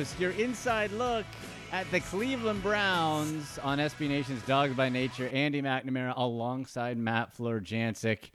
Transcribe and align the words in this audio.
Welcome 0.00 0.14
to 0.14 0.18
the 0.18 0.24
Doghouse, 0.24 0.38
your 0.38 0.46
inside 0.46 0.92
look 0.92 1.26
at 1.72 1.90
the 1.90 2.00
Cleveland 2.00 2.62
Browns 2.62 3.58
on 3.58 3.76
SB 3.76 4.08
Nation's 4.08 4.42
Dogs 4.44 4.74
by 4.74 4.88
Nature. 4.88 5.28
Andy 5.30 5.60
McNamara 5.60 6.14
alongside 6.16 6.96
Matt 6.96 7.36
Florjancic. 7.36 8.30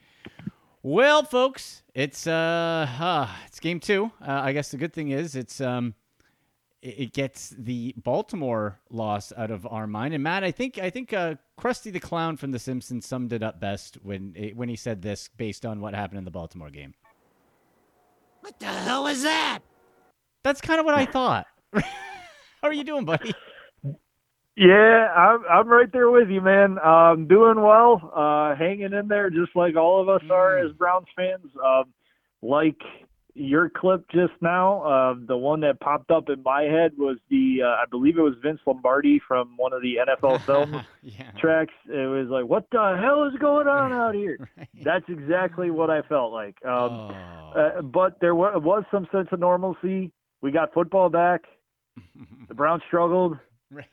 Well, 0.83 1.23
folks, 1.23 1.81
it's 1.95 2.27
uh, 2.27 2.87
uh 2.99 3.27
it's 3.47 3.59
game 3.59 3.79
two. 3.79 4.11
Uh, 4.21 4.41
I 4.43 4.53
guess 4.53 4.69
the 4.69 4.77
good 4.77 4.93
thing 4.93 5.09
is 5.09 5.35
it's 5.35 5.59
um, 5.59 5.95
it, 6.83 6.99
it 6.99 7.13
gets 7.13 7.55
the 7.57 7.95
Baltimore 7.97 8.79
loss 8.91 9.33
out 9.35 9.49
of 9.49 9.65
our 9.65 9.87
mind. 9.87 10.13
And 10.13 10.23
Matt, 10.23 10.43
I 10.43 10.51
think 10.51 10.77
I 10.77 10.91
think 10.91 11.13
uh, 11.13 11.33
Krusty 11.59 11.91
the 11.91 11.99
Clown 11.99 12.37
from 12.37 12.51
The 12.51 12.59
Simpsons 12.59 13.07
summed 13.07 13.33
it 13.33 13.41
up 13.41 13.59
best 13.59 13.97
when 14.03 14.35
when 14.53 14.69
he 14.69 14.75
said 14.75 15.01
this 15.01 15.29
based 15.35 15.65
on 15.65 15.81
what 15.81 15.95
happened 15.95 16.19
in 16.19 16.25
the 16.25 16.31
Baltimore 16.31 16.69
game. 16.69 16.93
What 18.41 18.59
the 18.59 18.67
hell 18.67 19.03
was 19.03 19.23
that? 19.23 19.61
That's 20.43 20.61
kind 20.61 20.79
of 20.79 20.85
what 20.85 20.93
I 20.93 21.07
thought. 21.07 21.47
How 22.61 22.67
are 22.69 22.73
you 22.73 22.83
doing, 22.83 23.05
buddy? 23.05 23.33
Yeah, 24.57 25.09
I'm 25.13 25.41
I'm 25.49 25.67
right 25.67 25.91
there 25.91 26.09
with 26.09 26.29
you, 26.29 26.39
man. 26.39 26.79
Um, 26.79 27.27
doing 27.27 27.61
well, 27.61 28.11
uh, 28.15 28.55
hanging 28.55 28.93
in 28.93 29.07
there, 29.09 29.29
just 29.29 29.53
like 29.53 29.75
all 29.75 30.01
of 30.01 30.07
us 30.07 30.21
are 30.31 30.57
as 30.59 30.71
Browns 30.71 31.07
fans. 31.15 31.51
Um, 31.63 31.93
like 32.41 32.77
your 33.33 33.69
clip 33.69 34.05
just 34.11 34.31
now, 34.39 34.81
uh, 34.83 35.15
the 35.27 35.35
one 35.35 35.59
that 35.59 35.81
popped 35.81 36.09
up 36.09 36.29
in 36.29 36.41
my 36.41 36.61
head 36.61 36.93
was 36.97 37.17
the, 37.29 37.57
uh, 37.63 37.67
I 37.67 37.83
believe 37.91 38.17
it 38.17 38.21
was 38.21 38.35
Vince 38.41 38.61
Lombardi 38.65 39.19
from 39.27 39.55
one 39.57 39.73
of 39.73 39.81
the 39.81 39.95
NFL 40.07 40.39
film 40.45 40.81
yeah. 41.03 41.31
tracks. 41.31 41.73
It 41.89 42.07
was 42.09 42.29
like, 42.29 42.45
"What 42.45 42.67
the 42.71 42.97
hell 43.01 43.25
is 43.25 43.37
going 43.41 43.67
on 43.67 43.91
out 44.01 44.15
here?" 44.15 44.37
Right. 44.57 44.69
That's 44.85 45.05
exactly 45.09 45.69
what 45.69 45.89
I 45.89 46.01
felt 46.03 46.31
like. 46.31 46.55
Um, 46.65 46.71
Oh. 46.73 47.51
uh, 47.57 47.81
but 47.81 48.21
there 48.21 48.35
wa- 48.35 48.57
was 48.57 48.85
some 48.89 49.05
sense 49.11 49.27
of 49.33 49.39
normalcy. 49.41 50.13
We 50.41 50.51
got 50.51 50.73
football 50.73 51.09
back. 51.09 51.41
The 52.47 52.53
Browns 52.53 52.83
struggled. 52.87 53.37
Right. 53.71 53.85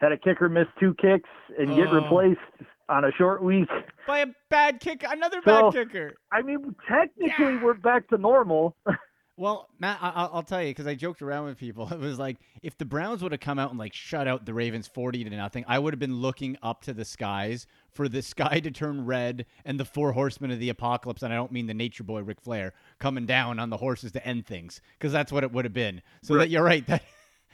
Had 0.00 0.12
a 0.12 0.16
kicker 0.18 0.48
miss 0.48 0.66
two 0.78 0.94
kicks 1.00 1.28
and 1.58 1.74
get 1.74 1.88
Oh. 1.88 1.94
replaced 2.00 2.40
on 2.88 3.04
a 3.04 3.12
short 3.12 3.42
week. 3.42 3.68
By 4.06 4.20
a 4.20 4.26
bad 4.50 4.80
kick, 4.80 5.04
another 5.08 5.40
So- 5.44 5.70
bad 5.70 5.88
kicker. 5.88 6.14
I 6.30 6.42
mean, 6.42 6.74
technically 6.88 7.56
we're 7.58 7.74
back 7.74 8.08
to 8.08 8.18
normal. 8.18 8.76
Well, 9.38 9.70
Matt, 9.80 9.98
I- 10.02 10.10
I- 10.10 10.26
I'll 10.26 10.42
tell 10.42 10.62
you 10.62 10.68
because 10.70 10.86
I 10.86 10.94
joked 10.94 11.22
around 11.22 11.46
with 11.46 11.56
people. 11.56 11.88
It 11.92 11.98
was 11.98 12.18
like 12.18 12.36
if 12.62 12.76
the 12.76 12.84
Browns 12.84 13.22
would 13.22 13.32
have 13.32 13.40
come 13.40 13.58
out 13.58 13.70
and 13.70 13.78
like 13.78 13.94
shut 13.94 14.28
out 14.28 14.44
the 14.44 14.52
Ravens 14.52 14.86
forty 14.86 15.24
to 15.24 15.30
nothing, 15.30 15.64
I 15.66 15.78
would 15.78 15.94
have 15.94 15.98
been 15.98 16.20
looking 16.20 16.58
up 16.62 16.82
to 16.82 16.92
the 16.92 17.04
skies 17.06 17.66
for 17.90 18.10
the 18.10 18.20
sky 18.20 18.60
to 18.60 18.70
turn 18.70 19.06
red 19.06 19.46
and 19.64 19.80
the 19.80 19.86
four 19.86 20.12
horsemen 20.12 20.50
of 20.50 20.60
the 20.60 20.68
apocalypse. 20.68 21.22
And 21.22 21.32
I 21.32 21.36
don't 21.36 21.50
mean 21.50 21.66
the 21.66 21.72
Nature 21.74 22.04
Boy 22.04 22.20
Ric 22.22 22.42
Flair 22.42 22.74
coming 23.00 23.24
down 23.24 23.58
on 23.58 23.70
the 23.70 23.78
horses 23.78 24.12
to 24.12 24.24
end 24.24 24.46
things 24.46 24.82
because 24.98 25.12
that's 25.12 25.32
what 25.32 25.44
it 25.44 25.50
would 25.50 25.64
have 25.64 25.74
been. 25.74 26.02
So 26.22 26.34
that 26.36 26.50
you're 26.50 26.62
right 26.62 26.86
that 26.88 27.02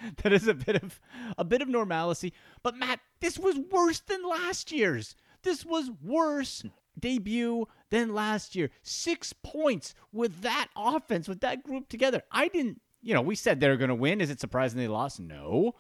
that 0.23 0.33
is 0.33 0.49
a 0.49 0.55
bit 0.55 0.83
of 0.83 1.01
a 1.37 1.45
bit 1.45 1.63
of 1.63 1.69
normalcy. 1.69 2.33
But 2.63 2.77
Matt, 2.77 3.01
this 3.21 3.39
was 3.39 3.59
worse 3.59 4.01
than 4.01 4.29
last 4.29 4.73
year's. 4.73 5.15
This 5.43 5.65
was 5.65 5.91
worse 6.03 6.65
debut 6.99 7.67
than 7.91 8.15
last 8.15 8.55
year. 8.57 8.71
Six 8.83 9.33
points 9.33 9.95
with 10.13 10.43
that 10.43 10.69
offense, 10.77 11.29
with 11.29 11.41
that 11.41 11.63
group 11.63 11.89
together. 11.89 12.23
I 12.31 12.49
didn't, 12.49 12.81
you 13.03 13.15
know, 13.15 13.23
we 13.23 13.35
said 13.35 13.61
they 13.61 13.69
were 13.69 13.77
going 13.77 13.89
to 13.89 13.95
win. 13.95 14.21
Is 14.21 14.31
it 14.31 14.41
surprising 14.41 14.79
they 14.79 14.89
lost? 14.89 15.21
No. 15.21 15.75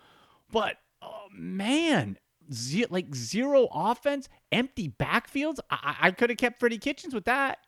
But, 0.50 0.76
oh, 1.03 1.26
man, 1.32 2.19
ze- 2.53 2.87
like 2.88 3.14
zero 3.14 3.69
offense, 3.72 4.28
empty 4.53 4.88
backfields. 4.88 5.59
I, 5.70 5.97
I 6.00 6.10
could 6.12 6.31
have 6.31 6.38
kept 6.38 6.60
Freddie 6.60 6.78
Kitchens 6.78 7.14
with 7.14 7.25
that. 7.25 7.59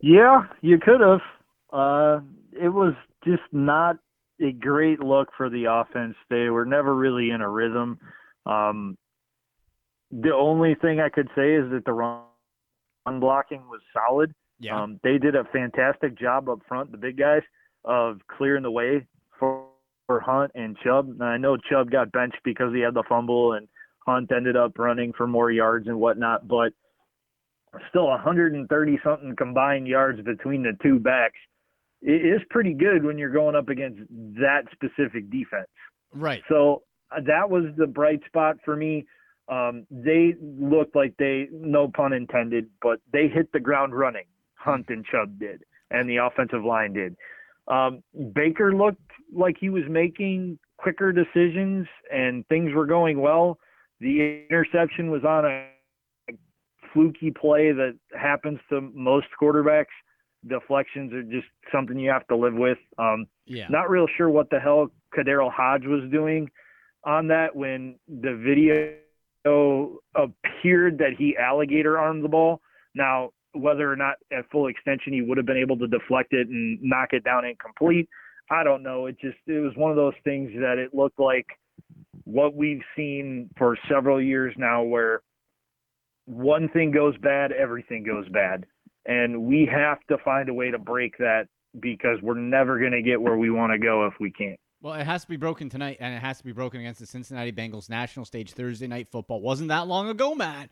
Yeah, 0.00 0.44
you 0.62 0.78
could 0.78 1.00
have. 1.00 1.20
Uh, 1.72 2.20
it 2.52 2.68
was 2.68 2.94
just 3.24 3.42
not 3.52 3.96
a 4.40 4.52
great 4.52 5.00
look 5.00 5.28
for 5.36 5.50
the 5.50 5.64
offense. 5.64 6.14
They 6.28 6.48
were 6.48 6.64
never 6.64 6.94
really 6.94 7.30
in 7.30 7.40
a 7.40 7.48
rhythm. 7.48 7.98
Um, 8.46 8.96
the 10.10 10.34
only 10.34 10.74
thing 10.74 11.00
I 11.00 11.08
could 11.08 11.28
say 11.36 11.54
is 11.54 11.70
that 11.70 11.84
the 11.84 11.92
run 11.92 12.22
blocking 13.20 13.62
was 13.68 13.80
solid. 13.92 14.34
Yeah. 14.58 14.82
Um, 14.82 15.00
they 15.02 15.18
did 15.18 15.36
a 15.36 15.44
fantastic 15.52 16.18
job 16.18 16.48
up 16.48 16.60
front, 16.68 16.90
the 16.90 16.98
big 16.98 17.18
guys, 17.18 17.42
of 17.84 18.18
clearing 18.36 18.62
the 18.62 18.70
way 18.70 19.06
for, 19.38 19.66
for 20.06 20.20
Hunt 20.20 20.52
and 20.54 20.76
Chubb. 20.84 21.08
And 21.08 21.22
I 21.22 21.36
know 21.36 21.56
Chubb 21.56 21.90
got 21.90 22.12
benched 22.12 22.40
because 22.44 22.72
he 22.74 22.80
had 22.80 22.94
the 22.94 23.04
fumble, 23.08 23.54
and 23.54 23.68
Hunt 24.06 24.30
ended 24.32 24.56
up 24.56 24.78
running 24.78 25.12
for 25.16 25.26
more 25.26 25.50
yards 25.50 25.86
and 25.86 25.98
whatnot. 25.98 26.46
But 26.48 26.72
still, 27.88 28.08
130 28.08 28.98
something 29.04 29.34
combined 29.36 29.86
yards 29.86 30.20
between 30.22 30.62
the 30.62 30.76
two 30.82 30.98
backs 30.98 31.38
it 32.02 32.24
is 32.24 32.40
pretty 32.50 32.74
good 32.74 33.04
when 33.04 33.18
you're 33.18 33.30
going 33.30 33.54
up 33.54 33.68
against 33.68 34.00
that 34.08 34.62
specific 34.72 35.30
defense. 35.30 35.68
right. 36.14 36.42
So 36.48 36.82
uh, 37.10 37.20
that 37.26 37.50
was 37.50 37.64
the 37.76 37.86
bright 37.86 38.20
spot 38.26 38.56
for 38.64 38.76
me. 38.76 39.04
Um, 39.48 39.86
they 39.90 40.34
looked 40.40 40.94
like 40.94 41.14
they, 41.18 41.48
no 41.50 41.88
pun 41.88 42.12
intended, 42.12 42.68
but 42.80 43.00
they 43.12 43.26
hit 43.26 43.52
the 43.52 43.60
ground 43.60 43.94
running. 43.94 44.26
Hunt 44.54 44.86
and 44.88 45.04
Chubb 45.04 45.38
did, 45.38 45.62
and 45.90 46.08
the 46.08 46.18
offensive 46.18 46.64
line 46.64 46.92
did. 46.92 47.16
Um, 47.66 48.02
Baker 48.34 48.74
looked 48.74 49.00
like 49.34 49.56
he 49.58 49.70
was 49.70 49.84
making 49.88 50.58
quicker 50.76 51.12
decisions, 51.12 51.86
and 52.12 52.46
things 52.48 52.72
were 52.74 52.86
going 52.86 53.20
well. 53.20 53.58
The 54.00 54.44
interception 54.48 55.10
was 55.10 55.24
on 55.24 55.44
a 55.44 55.66
fluky 56.92 57.30
play 57.30 57.72
that 57.72 57.96
happens 58.18 58.58
to 58.70 58.80
most 58.94 59.26
quarterbacks. 59.40 59.86
Deflections 60.46 61.12
are 61.12 61.22
just 61.22 61.46
something 61.72 61.98
you 61.98 62.10
have 62.10 62.26
to 62.28 62.36
live 62.36 62.54
with. 62.54 62.78
Um, 62.98 63.26
Yeah. 63.46 63.66
not 63.68 63.90
real 63.90 64.06
sure 64.16 64.30
what 64.30 64.50
the 64.50 64.60
hell 64.60 64.90
KhaDarel 65.14 65.50
Hodge 65.50 65.86
was 65.86 66.08
doing 66.10 66.50
on 67.04 67.28
that 67.28 67.54
when 67.54 67.98
the 68.08 68.34
video 68.36 69.98
appeared 70.14 70.98
that 70.98 71.14
he 71.18 71.36
alligator 71.36 71.98
armed 71.98 72.24
the 72.24 72.28
ball. 72.28 72.60
Now, 72.94 73.30
whether 73.52 73.90
or 73.90 73.96
not 73.96 74.16
at 74.32 74.48
full 74.50 74.68
extension 74.68 75.12
he 75.12 75.22
would 75.22 75.36
have 75.36 75.46
been 75.46 75.56
able 75.56 75.76
to 75.78 75.88
deflect 75.88 76.32
it 76.32 76.48
and 76.48 76.80
knock 76.82 77.12
it 77.12 77.24
down 77.24 77.44
incomplete, 77.44 78.08
I 78.50 78.62
don't 78.64 78.82
know. 78.82 79.06
It 79.06 79.18
just 79.20 79.38
it 79.46 79.60
was 79.60 79.74
one 79.76 79.90
of 79.90 79.96
those 79.96 80.14
things 80.24 80.52
that 80.60 80.78
it 80.78 80.94
looked 80.94 81.18
like 81.18 81.46
what 82.24 82.54
we've 82.54 82.82
seen 82.96 83.50
for 83.56 83.76
several 83.88 84.20
years 84.20 84.54
now 84.56 84.82
where 84.82 85.22
one 86.26 86.68
thing 86.68 86.90
goes 86.90 87.16
bad, 87.18 87.52
everything 87.52 88.04
goes 88.04 88.28
bad. 88.28 88.66
And 89.06 89.44
we 89.44 89.68
have 89.72 89.98
to 90.08 90.18
find 90.18 90.48
a 90.48 90.54
way 90.54 90.70
to 90.70 90.78
break 90.78 91.18
that 91.18 91.46
because 91.78 92.18
we're 92.22 92.34
never 92.38 92.78
going 92.78 92.92
to 92.92 93.02
get 93.02 93.20
where 93.20 93.36
we 93.36 93.50
want 93.50 93.72
to 93.72 93.78
go 93.78 94.06
if 94.06 94.14
we 94.20 94.30
can't. 94.30 94.58
Well, 94.82 94.94
it 94.94 95.04
has 95.04 95.22
to 95.22 95.28
be 95.28 95.36
broken 95.36 95.68
tonight, 95.68 95.98
and 96.00 96.14
it 96.14 96.20
has 96.20 96.38
to 96.38 96.44
be 96.44 96.52
broken 96.52 96.80
against 96.80 97.00
the 97.00 97.06
Cincinnati 97.06 97.52
Bengals 97.52 97.90
national 97.90 98.24
stage 98.24 98.52
Thursday 98.52 98.86
night 98.86 99.08
football. 99.10 99.40
Wasn't 99.40 99.68
that 99.68 99.86
long 99.86 100.08
ago, 100.08 100.34
Matt? 100.34 100.70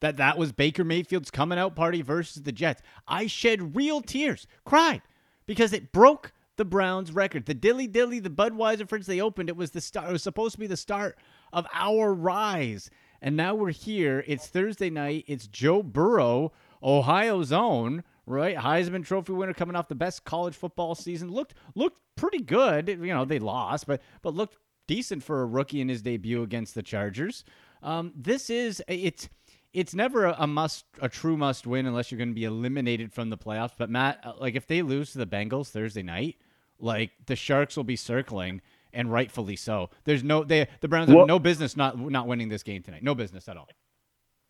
That 0.00 0.18
that 0.18 0.36
was 0.36 0.52
Baker 0.52 0.84
Mayfield's 0.84 1.30
coming 1.30 1.58
out 1.58 1.74
party 1.74 2.02
versus 2.02 2.42
the 2.42 2.52
Jets. 2.52 2.82
I 3.08 3.26
shed 3.26 3.74
real 3.74 4.02
tears, 4.02 4.46
cried 4.66 5.00
because 5.46 5.72
it 5.72 5.90
broke 5.90 6.32
the 6.56 6.66
Browns' 6.66 7.12
record. 7.12 7.46
The 7.46 7.54
dilly 7.54 7.86
dilly, 7.86 8.18
the 8.18 8.28
Budweiser 8.28 8.86
fridge 8.86 9.06
they 9.06 9.22
opened, 9.22 9.48
it 9.48 9.56
was 9.56 9.70
the 9.70 9.80
start. 9.80 10.10
It 10.10 10.12
was 10.12 10.22
supposed 10.22 10.52
to 10.54 10.60
be 10.60 10.66
the 10.66 10.76
start 10.76 11.16
of 11.50 11.66
our 11.72 12.12
rise, 12.12 12.90
and 13.22 13.38
now 13.38 13.54
we're 13.54 13.70
here. 13.70 14.22
It's 14.26 14.48
Thursday 14.48 14.90
night. 14.90 15.24
It's 15.26 15.46
Joe 15.46 15.82
Burrow, 15.82 16.52
Ohio's 16.86 17.50
own, 17.50 18.04
right? 18.26 18.56
Heisman 18.56 19.04
Trophy 19.04 19.32
winner 19.32 19.52
coming 19.52 19.74
off 19.74 19.88
the 19.88 19.96
best 19.96 20.24
college 20.24 20.54
football 20.54 20.94
season. 20.94 21.30
Looked 21.30 21.54
looked 21.74 21.98
pretty 22.16 22.38
good. 22.40 22.88
You 22.88 22.96
know, 23.12 23.24
they 23.24 23.40
lost, 23.40 23.86
but 23.86 24.00
but 24.22 24.34
looked 24.34 24.56
decent 24.86 25.24
for 25.24 25.42
a 25.42 25.46
rookie 25.46 25.80
in 25.80 25.88
his 25.88 26.00
debut 26.02 26.42
against 26.42 26.74
the 26.76 26.82
Chargers. 26.82 27.44
Um, 27.82 28.12
this 28.14 28.48
is 28.48 28.82
it's 28.86 29.28
it's 29.72 29.94
never 29.94 30.26
a, 30.26 30.36
a 30.38 30.46
must 30.46 30.84
a 31.02 31.08
true 31.08 31.36
must 31.36 31.66
win 31.66 31.86
unless 31.86 32.10
you're 32.10 32.18
going 32.18 32.30
to 32.30 32.34
be 32.34 32.44
eliminated 32.44 33.12
from 33.12 33.30
the 33.30 33.36
playoffs. 33.36 33.72
But 33.76 33.90
Matt, 33.90 34.20
uh, 34.24 34.34
like 34.38 34.54
if 34.54 34.66
they 34.68 34.82
lose 34.82 35.12
to 35.12 35.18
the 35.18 35.26
Bengals 35.26 35.70
Thursday 35.70 36.02
night, 36.04 36.36
like 36.78 37.10
the 37.26 37.36
Sharks 37.36 37.76
will 37.76 37.84
be 37.84 37.96
circling 37.96 38.62
and 38.92 39.12
rightfully 39.12 39.56
so. 39.56 39.90
There's 40.04 40.22
no 40.22 40.44
they 40.44 40.68
the 40.80 40.88
Browns 40.88 41.08
have 41.08 41.16
Well- 41.16 41.26
no 41.26 41.38
business 41.40 41.76
not 41.76 41.98
not 41.98 42.28
winning 42.28 42.48
this 42.48 42.62
game 42.62 42.82
tonight. 42.82 43.02
No 43.02 43.14
business 43.14 43.48
at 43.48 43.56
all. 43.56 43.68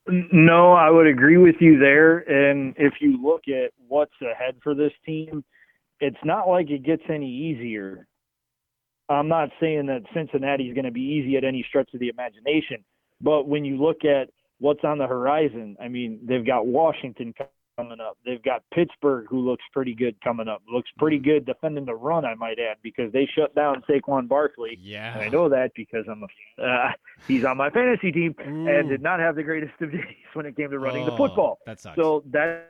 No, 0.09 0.73
I 0.73 0.91
would 0.91 1.07
agree 1.07 1.37
with 1.37 1.57
you 1.61 1.79
there. 1.79 2.19
And 2.19 2.75
if 2.79 2.95
you 3.01 3.21
look 3.23 3.43
at 3.49 3.73
what's 3.89 4.15
ahead 4.23 4.57
for 4.63 4.75
this 4.75 4.93
team, 5.05 5.45
it's 6.01 6.17
not 6.25 6.49
like 6.49 6.71
it 6.71 6.85
gets 6.85 7.03
any 7.09 7.29
easier. 7.29 8.07
I'm 9.09 9.29
not 9.29 9.51
saying 9.61 9.87
that 9.87 10.03
Cincinnati 10.15 10.65
is 10.65 10.75
going 10.75 10.85
to 10.85 10.91
be 10.91 11.01
easy 11.01 11.37
at 11.37 11.45
any 11.45 11.65
stretch 11.69 11.91
of 11.95 12.01
the 12.01 12.09
imagination, 12.09 12.85
but 13.21 13.49
when 13.49 13.65
you 13.65 13.81
look 13.81 14.05
at 14.05 14.29
what's 14.59 14.85
on 14.85 14.99
the 14.99 15.07
horizon, 15.07 15.77
I 15.81 15.89
mean, 15.89 16.21
they've 16.25 16.47
got 16.47 16.67
Washington 16.67 17.33
coming 17.77 18.01
up. 18.01 18.17
They've 18.25 18.43
got 18.43 18.63
Pittsburgh, 18.73 19.27
who 19.29 19.41
looks 19.41 19.65
pretty 19.73 19.95
good 19.95 20.17
coming 20.23 20.49
up. 20.49 20.63
Looks 20.73 20.91
pretty 20.99 21.19
good 21.19 21.45
defending 21.45 21.85
the 21.85 21.95
run, 21.95 22.25
I 22.25 22.35
might 22.35 22.59
add, 22.59 22.79
because 22.83 23.13
they 23.13 23.29
shut 23.37 23.55
down 23.55 23.83
Saquon 23.89 24.29
Barkley. 24.29 24.79
Yeah. 24.81 25.15
And 25.15 25.23
I 25.23 25.29
know 25.29 25.49
that 25.49 25.73
because 25.75 26.05
I'm 26.11 26.23
a, 26.23 26.63
uh, 26.63 26.93
he's 27.29 27.45
on 27.45 27.57
my 27.57 27.71
fantasy 27.71 28.11
team 28.13 28.35
Ooh. 28.41 28.69
and 28.69 28.89
did 28.89 29.03
not 29.03 29.21
have 29.21 29.37
the 29.37 29.43
greatest 29.43 29.75
of 29.81 29.93
days 29.93 30.03
when 30.33 30.47
it 30.47 30.57
came 30.57 30.71
to 30.71 30.79
running 30.79 31.05
the 31.05 31.13
Oh, 31.13 31.17
football. 31.17 31.59
That 31.67 31.81
sucks. 31.81 31.97
So 31.97 32.25
that's 32.31 32.65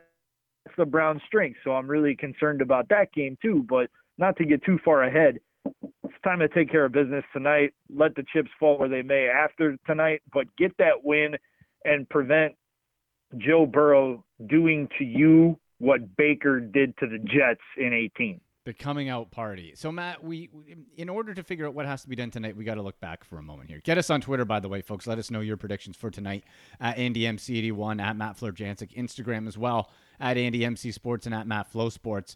the 0.77 0.85
Browns' 0.85 1.21
strength. 1.25 1.59
So 1.63 1.71
I'm 1.71 1.87
really 1.87 2.15
concerned 2.15 2.61
about 2.61 2.89
that 2.89 3.11
game 3.13 3.37
too. 3.41 3.65
But 3.67 3.89
not 4.17 4.35
to 4.37 4.45
get 4.45 4.63
too 4.63 4.79
far 4.83 5.03
ahead, 5.03 5.39
it's 5.65 6.21
time 6.23 6.39
to 6.39 6.49
take 6.49 6.69
care 6.69 6.85
of 6.85 6.91
business 6.91 7.23
tonight. 7.33 7.73
Let 7.93 8.15
the 8.15 8.23
chips 8.33 8.49
fall 8.59 8.77
where 8.77 8.89
they 8.89 9.01
may 9.01 9.27
after 9.27 9.77
tonight, 9.85 10.21
but 10.33 10.47
get 10.57 10.75
that 10.77 11.03
win 11.03 11.35
and 11.85 12.07
prevent 12.09 12.53
Joe 13.37 13.65
Burrow 13.65 14.23
doing 14.47 14.87
to 14.97 15.03
you 15.03 15.59
what 15.79 16.15
Baker 16.15 16.59
did 16.59 16.97
to 16.97 17.07
the 17.07 17.19
Jets 17.19 17.61
in 17.77 17.93
18. 17.93 18.39
The 18.65 18.73
coming 18.73 19.07
out 19.07 19.31
party. 19.31 19.73
So 19.75 19.93
Matt, 19.93 20.21
we 20.21 20.49
in 20.97 21.07
order 21.07 21.33
to 21.33 21.41
figure 21.41 21.65
out 21.67 21.73
what 21.73 21.85
has 21.85 22.01
to 22.01 22.09
be 22.09 22.17
done 22.17 22.31
tonight, 22.31 22.57
we 22.57 22.65
got 22.65 22.75
to 22.75 22.81
look 22.81 22.99
back 22.99 23.23
for 23.23 23.37
a 23.37 23.43
moment 23.43 23.69
here. 23.69 23.79
Get 23.81 23.97
us 23.97 24.09
on 24.09 24.19
Twitter, 24.19 24.43
by 24.43 24.59
the 24.59 24.67
way, 24.67 24.81
folks. 24.81 25.07
Let 25.07 25.19
us 25.19 25.31
know 25.31 25.39
your 25.39 25.55
predictions 25.55 25.95
for 25.95 26.11
tonight 26.11 26.43
at 26.81 26.97
AndyMC81 26.97 28.01
at 28.01 28.17
Matt 28.17 28.37
Florjancic, 28.37 28.93
Instagram 28.97 29.47
as 29.47 29.57
well 29.57 29.89
at 30.19 30.35
AndyMC 30.35 30.93
Sports 30.93 31.25
and 31.25 31.33
at 31.33 31.47
Matt 31.47 31.71
Flow 31.71 31.87
Sports. 31.87 32.35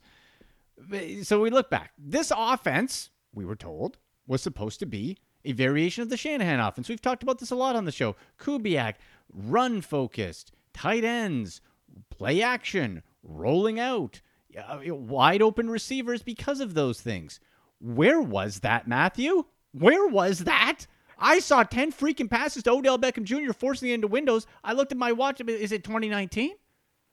So 1.23 1.41
we 1.41 1.49
look 1.49 1.69
back. 1.69 1.91
This 1.97 2.31
offense, 2.35 3.09
we 3.33 3.43
were 3.43 3.57
told, 3.57 3.97
was 4.25 4.41
supposed 4.41 4.79
to 4.79 4.85
be 4.85 5.17
a 5.43 5.51
variation 5.51 6.01
of 6.01 6.09
the 6.09 6.17
Shanahan 6.17 6.61
offense. 6.61 6.88
We've 6.88 7.01
talked 7.01 7.23
about 7.23 7.39
this 7.39 7.51
a 7.51 7.55
lot 7.55 7.75
on 7.75 7.83
the 7.83 7.91
show. 7.91 8.15
Kubiak, 8.39 8.95
run 9.33 9.81
focused, 9.81 10.53
tight 10.73 11.03
ends, 11.03 11.62
play 12.09 12.41
action, 12.41 13.03
rolling 13.23 13.79
out 13.79 14.21
uh, 14.57 14.79
wide 14.88 15.41
open 15.41 15.69
receivers 15.69 16.23
because 16.23 16.59
of 16.59 16.73
those 16.73 17.01
things. 17.01 17.39
Where 17.79 18.21
was 18.21 18.59
that, 18.59 18.88
Matthew? 18.88 19.45
Where 19.71 20.07
was 20.07 20.39
that? 20.39 20.85
I 21.18 21.39
saw 21.39 21.63
10 21.63 21.91
freaking 21.94 22.29
passes 22.29 22.63
to 22.63 22.71
Odell 22.71 22.97
Beckham 22.97 23.23
Jr. 23.23 23.53
forcing 23.53 23.89
it 23.89 23.95
into 23.95 24.07
windows. 24.07 24.47
I 24.63 24.73
looked 24.73 24.91
at 24.91 24.97
my 24.97 25.12
watch. 25.12 25.39
Is 25.41 25.71
it 25.71 25.83
2019? 25.83 26.56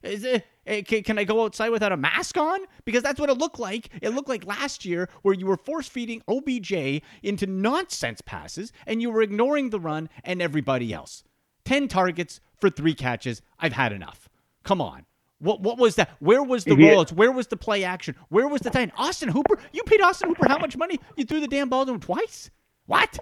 Is 0.02 0.24
it, 0.24 0.46
eh, 0.66 0.82
can 0.82 1.18
I 1.18 1.24
go 1.24 1.44
outside 1.44 1.70
without 1.70 1.92
a 1.92 1.96
mask 1.96 2.36
on? 2.36 2.60
Because 2.84 3.02
that's 3.02 3.20
what 3.20 3.30
it 3.30 3.38
looked 3.38 3.58
like. 3.58 3.90
It 4.00 4.10
looked 4.10 4.28
like 4.28 4.46
last 4.46 4.84
year 4.84 5.08
where 5.22 5.34
you 5.34 5.46
were 5.46 5.56
force 5.56 5.88
feeding 5.88 6.22
OBJ 6.28 7.02
into 7.22 7.46
nonsense 7.46 8.20
passes 8.20 8.72
and 8.86 9.02
you 9.02 9.10
were 9.10 9.22
ignoring 9.22 9.70
the 9.70 9.80
run 9.80 10.08
and 10.24 10.40
everybody 10.40 10.92
else. 10.92 11.24
10 11.68 11.86
targets 11.86 12.40
for 12.58 12.70
three 12.70 12.94
catches. 12.94 13.42
I've 13.60 13.74
had 13.74 13.92
enough. 13.92 14.30
Come 14.64 14.80
on. 14.80 15.04
What 15.38 15.60
what 15.60 15.76
was 15.78 15.96
that? 15.96 16.10
Where 16.18 16.42
was 16.42 16.64
the 16.64 16.74
yeah. 16.74 16.94
rollouts? 16.94 17.12
Where 17.12 17.30
was 17.30 17.46
the 17.46 17.58
play 17.58 17.84
action? 17.84 18.16
Where 18.30 18.48
was 18.48 18.62
the 18.62 18.70
time? 18.70 18.90
Austin 18.96 19.28
Hooper? 19.28 19.58
You 19.72 19.82
paid 19.82 20.00
Austin 20.00 20.30
Hooper 20.30 20.48
how 20.48 20.58
much 20.58 20.78
money? 20.78 20.98
You 21.16 21.26
threw 21.26 21.40
the 21.40 21.46
damn 21.46 21.68
ball 21.68 21.84
to 21.84 21.92
him 21.92 22.00
twice? 22.00 22.50
What? 22.86 23.18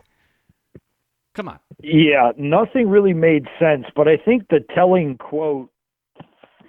Come 1.35 1.49
on. 1.49 1.59
Yeah, 1.83 2.31
nothing 2.39 2.89
really 2.89 3.13
made 3.13 3.47
sense, 3.59 3.85
but 3.97 4.07
I 4.07 4.17
think 4.17 4.45
the 4.49 4.61
telling 4.75 5.19
quote 5.19 5.69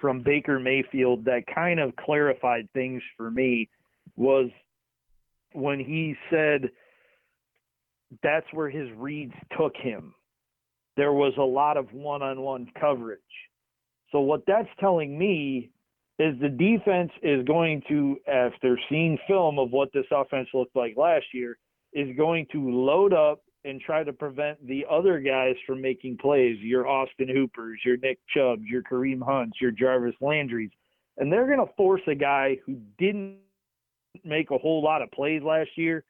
from 0.01 0.23
Baker 0.23 0.59
Mayfield 0.59 1.25
that 1.25 1.43
kind 1.53 1.79
of 1.79 1.95
clarified 1.95 2.67
things 2.73 3.03
for 3.15 3.29
me 3.29 3.69
was 4.15 4.49
when 5.53 5.79
he 5.79 6.15
said 6.31 6.71
that's 8.23 8.47
where 8.51 8.69
his 8.69 8.89
reads 8.97 9.33
took 9.55 9.77
him. 9.77 10.15
There 10.97 11.13
was 11.13 11.33
a 11.37 11.43
lot 11.43 11.77
of 11.77 11.93
one-on-one 11.93 12.71
coverage 12.79 13.21
so 14.11 14.21
what 14.21 14.43
that's 14.47 14.69
telling 14.79 15.17
me 15.17 15.69
is 16.19 16.35
the 16.39 16.49
defense 16.49 17.11
is 17.21 17.45
going 17.45 17.83
to, 17.89 18.17
after 18.27 18.79
seeing 18.89 19.17
film 19.27 19.59
of 19.59 19.71
what 19.71 19.89
this 19.93 20.05
offense 20.11 20.47
looked 20.53 20.75
like 20.75 20.95
last 20.97 21.25
year, 21.33 21.57
is 21.93 22.15
going 22.17 22.47
to 22.51 22.69
load 22.69 23.13
up 23.13 23.41
and 23.65 23.81
try 23.81 24.03
to 24.03 24.13
prevent 24.13 24.65
the 24.65 24.85
other 24.89 25.19
guys 25.19 25.55
from 25.65 25.81
making 25.81 26.17
plays. 26.17 26.57
Your 26.59 26.87
Austin 26.87 27.27
Hoopers, 27.27 27.79
your 27.85 27.97
Nick 27.97 28.19
Chubbs, 28.35 28.63
your 28.65 28.81
Kareem 28.83 29.21
Hunts, 29.21 29.57
your 29.59 29.71
Jarvis 29.71 30.15
Landrys, 30.21 30.71
and 31.17 31.31
they're 31.31 31.47
going 31.47 31.65
to 31.65 31.73
force 31.75 32.01
a 32.07 32.15
guy 32.15 32.57
who 32.65 32.77
didn't 32.97 33.37
make 34.23 34.51
a 34.51 34.57
whole 34.57 34.83
lot 34.83 35.01
of 35.01 35.11
plays 35.11 35.43
last 35.43 35.69
year 35.75 36.03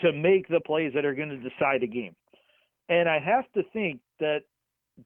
to 0.00 0.12
make 0.12 0.48
the 0.48 0.60
plays 0.60 0.92
that 0.94 1.04
are 1.04 1.14
going 1.14 1.28
to 1.28 1.36
decide 1.36 1.82
a 1.82 1.86
game. 1.86 2.14
And 2.88 3.08
I 3.08 3.18
have 3.18 3.44
to 3.54 3.62
think 3.72 4.00
that 4.20 4.40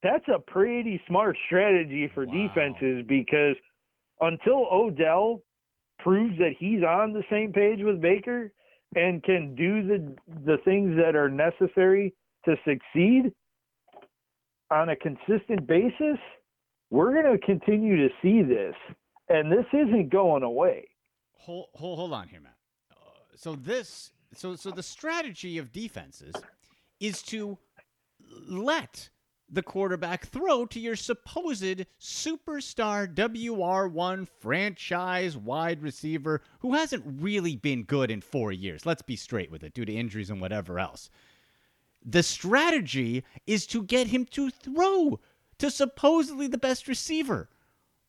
that's 0.01 0.27
a 0.33 0.39
pretty 0.39 1.01
smart 1.07 1.37
strategy 1.47 2.09
for 2.13 2.25
wow. 2.25 2.33
defenses 2.33 3.05
because 3.07 3.55
until 4.21 4.67
Odell 4.71 5.41
proves 5.99 6.37
that 6.37 6.53
he's 6.57 6.83
on 6.83 7.13
the 7.13 7.23
same 7.29 7.51
page 7.51 7.79
with 7.81 8.01
Baker 8.01 8.51
and 8.95 9.23
can 9.23 9.55
do 9.55 9.87
the 9.87 10.15
the 10.45 10.57
things 10.65 10.95
that 10.97 11.15
are 11.15 11.29
necessary 11.29 12.13
to 12.45 12.55
succeed 12.65 13.31
on 14.71 14.89
a 14.89 14.95
consistent 14.95 15.67
basis, 15.67 16.17
we're 16.89 17.13
going 17.13 17.37
to 17.37 17.45
continue 17.45 17.97
to 17.97 18.13
see 18.21 18.41
this, 18.41 18.73
and 19.29 19.51
this 19.51 19.65
isn't 19.73 20.09
going 20.09 20.43
away. 20.43 20.87
Hold 21.33 21.67
hold, 21.73 21.99
hold 21.99 22.13
on 22.13 22.27
here, 22.27 22.39
Matt. 22.39 22.55
Uh, 22.91 22.95
so 23.35 23.55
this 23.55 24.11
so 24.33 24.55
so 24.55 24.71
the 24.71 24.83
strategy 24.83 25.57
of 25.57 25.71
defenses 25.71 26.33
is 26.99 27.21
to 27.23 27.57
let 28.47 29.09
the 29.51 29.61
quarterback 29.61 30.27
throw 30.27 30.65
to 30.65 30.79
your 30.79 30.95
supposed 30.95 31.85
superstar 31.99 33.13
WR1 33.13 34.27
franchise 34.39 35.35
wide 35.35 35.81
receiver 35.81 36.41
who 36.59 36.73
hasn't 36.73 37.03
really 37.05 37.57
been 37.57 37.83
good 37.83 38.09
in 38.09 38.21
four 38.21 38.51
years. 38.51 38.85
Let's 38.85 39.01
be 39.01 39.17
straight 39.17 39.51
with 39.51 39.63
it, 39.63 39.73
due 39.73 39.85
to 39.85 39.93
injuries 39.93 40.29
and 40.29 40.39
whatever 40.39 40.79
else. 40.79 41.09
The 42.03 42.23
strategy 42.23 43.23
is 43.45 43.67
to 43.67 43.83
get 43.83 44.07
him 44.07 44.25
to 44.31 44.49
throw 44.49 45.19
to 45.59 45.69
supposedly 45.69 46.47
the 46.47 46.57
best 46.57 46.87
receiver. 46.87 47.49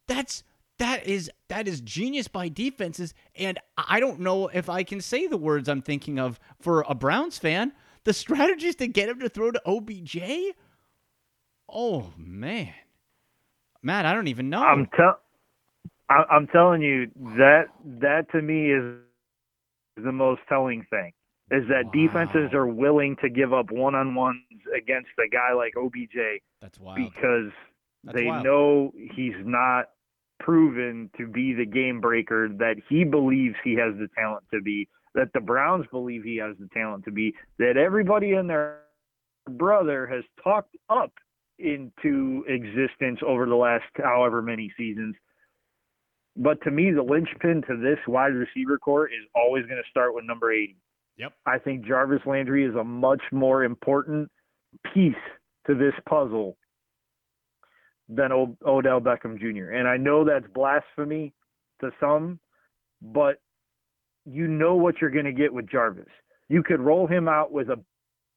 That's 0.06 0.44
that 0.78 1.06
is 1.06 1.30
that 1.48 1.69
is 1.69 1.80
genius 1.80 2.28
by 2.28 2.48
defenses 2.48 3.14
and 3.36 3.58
I 3.76 4.00
don't 4.00 4.20
know 4.20 4.48
if 4.48 4.70
I 4.70 4.82
can 4.82 5.00
say 5.00 5.26
the 5.26 5.36
words 5.36 5.69
I'm 5.69 5.82
thinking 5.82 6.19
of 6.19 6.40
for 6.60 6.84
a 6.88 6.94
Browns 6.94 7.38
fan. 7.38 7.72
The 8.04 8.12
strategy 8.12 8.69
is 8.69 8.76
to 8.76 8.88
get 8.88 9.08
him 9.08 9.20
to 9.20 9.28
throw 9.28 9.50
to 9.50 9.62
OBJ? 9.66 10.19
Oh 11.69 12.12
man, 12.17 12.74
Matt, 13.82 14.06
I 14.06 14.12
don't 14.15 14.29
even 14.29 14.50
know. 14.50 14.62
I'm 14.62 14.88
tell, 14.96 15.19
I'm 16.08 16.46
telling 16.48 16.82
you 16.82 17.10
that 17.38 17.67
that 18.00 18.31
to 18.32 18.43
me 18.43 18.72
is 18.72 18.96
the 19.96 20.12
most 20.12 20.41
telling 20.48 20.84
thing 20.91 21.12
is 21.50 21.69
that 21.69 21.84
wow. 21.86 21.93
defenses 21.93 22.55
are 22.55 22.67
willing 22.67 23.17
to 23.22 23.29
give 23.29 23.53
up 23.53 23.70
one 23.70 23.94
on 23.94 24.15
ones 24.15 24.41
against 24.76 25.10
a 25.24 25.29
guy 25.29 25.53
like 25.53 25.74
OBJ. 25.76 26.41
That's 26.60 26.81
wild. 26.81 26.96
Because 26.96 27.53
That's 28.05 28.17
they 28.17 28.26
wild. 28.26 28.44
know 28.44 28.93
he's 29.15 29.34
not 29.44 29.91
proven 30.41 31.10
to 31.19 31.26
be 31.26 31.53
the 31.53 31.67
game 31.67 32.00
breaker 32.00 32.48
that 32.48 32.76
he 32.88 33.05
believes 33.05 33.55
he 33.62 33.74
has 33.74 33.94
the 33.98 34.08
talent 34.17 34.44
to 34.53 34.60
be, 34.62 34.88
that 35.14 35.32
the 35.34 35.40
Browns 35.40 35.86
believe 35.90 36.22
he 36.22 36.36
has 36.36 36.56
the 36.58 36.69
talent 36.72 37.04
to 37.04 37.10
be, 37.10 37.34
that 37.58 37.76
everybody 37.76 38.32
and 38.32 38.48
their 38.48 38.81
brother 39.48 40.06
has 40.06 40.24
talked 40.42 40.76
up 40.88 41.12
into 41.58 42.44
existence 42.48 43.20
over 43.26 43.46
the 43.46 43.54
last 43.54 43.84
however 43.96 44.42
many 44.42 44.72
seasons. 44.76 45.14
But 46.36 46.62
to 46.62 46.70
me, 46.70 46.90
the 46.90 47.02
linchpin 47.02 47.62
to 47.69 47.76
this 47.76 47.98
wide 48.06 48.32
receiver 48.34 48.78
core 48.78 49.06
is 49.06 49.26
always 49.34 49.64
going 49.66 49.82
to 49.82 49.90
start 49.90 50.14
with 50.14 50.24
number 50.24 50.50
80. 50.50 50.76
Yep. 51.19 51.32
I 51.46 51.58
think 51.58 51.86
Jarvis 51.86 52.22
Landry 52.24 52.64
is 52.64 52.74
a 52.74 52.84
much 52.84 53.22
more 53.32 53.64
important 53.64 54.31
piece 54.94 55.14
to 55.66 55.74
this 55.74 55.92
puzzle 56.08 56.56
than 58.08 58.32
o- 58.32 58.56
Odell 58.66 59.00
Beckham 59.00 59.38
Jr. 59.38 59.72
And 59.72 59.86
I 59.86 59.98
know 59.98 60.24
that's 60.24 60.46
blasphemy 60.54 61.34
to 61.81 61.90
some, 62.00 62.40
but 63.02 63.40
you 64.24 64.46
know 64.46 64.76
what 64.76 65.00
you're 65.00 65.10
going 65.10 65.24
to 65.24 65.32
get 65.32 65.52
with 65.52 65.69
Jarvis. 65.69 66.08
You 66.48 66.62
could 66.62 66.81
roll 66.81 67.06
him 67.06 67.29
out 67.29 67.52
with 67.52 67.69
a 67.69 67.81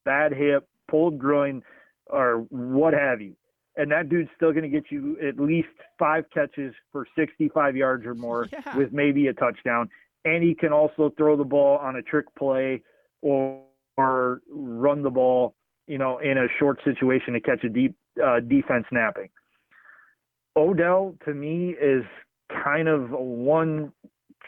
bad 0.04 0.32
hip, 0.32 0.68
pulled 0.88 1.18
groin, 1.18 1.62
or 2.06 2.46
what 2.50 2.94
have 2.94 3.20
you. 3.20 3.34
And 3.76 3.90
that 3.90 4.08
dude's 4.08 4.30
still 4.34 4.52
going 4.52 4.62
to 4.62 4.68
get 4.70 4.90
you 4.90 5.18
at 5.26 5.38
least 5.38 5.68
five 5.98 6.24
catches 6.32 6.74
for 6.92 7.06
65 7.16 7.76
yards 7.76 8.06
or 8.06 8.14
more 8.14 8.48
yeah. 8.52 8.76
with 8.76 8.92
maybe 8.92 9.26
a 9.26 9.34
touchdown. 9.34 9.90
And 10.24 10.42
he 10.42 10.54
can 10.54 10.72
also 10.72 11.12
throw 11.16 11.36
the 11.36 11.44
ball 11.44 11.78
on 11.78 11.96
a 11.96 12.02
trick 12.02 12.26
play 12.36 12.82
or, 13.20 13.62
or 13.96 14.40
run 14.50 15.02
the 15.02 15.10
ball, 15.10 15.54
you 15.86 15.98
know, 15.98 16.18
in 16.18 16.38
a 16.38 16.46
short 16.58 16.80
situation 16.84 17.34
to 17.34 17.40
catch 17.40 17.62
a 17.64 17.68
deep 17.68 17.94
uh, 18.24 18.40
defense 18.40 18.86
napping. 18.90 19.28
Odell, 20.56 21.14
to 21.26 21.34
me, 21.34 21.74
is 21.80 22.04
kind 22.64 22.88
of 22.88 23.12
a 23.12 23.22
one 23.22 23.92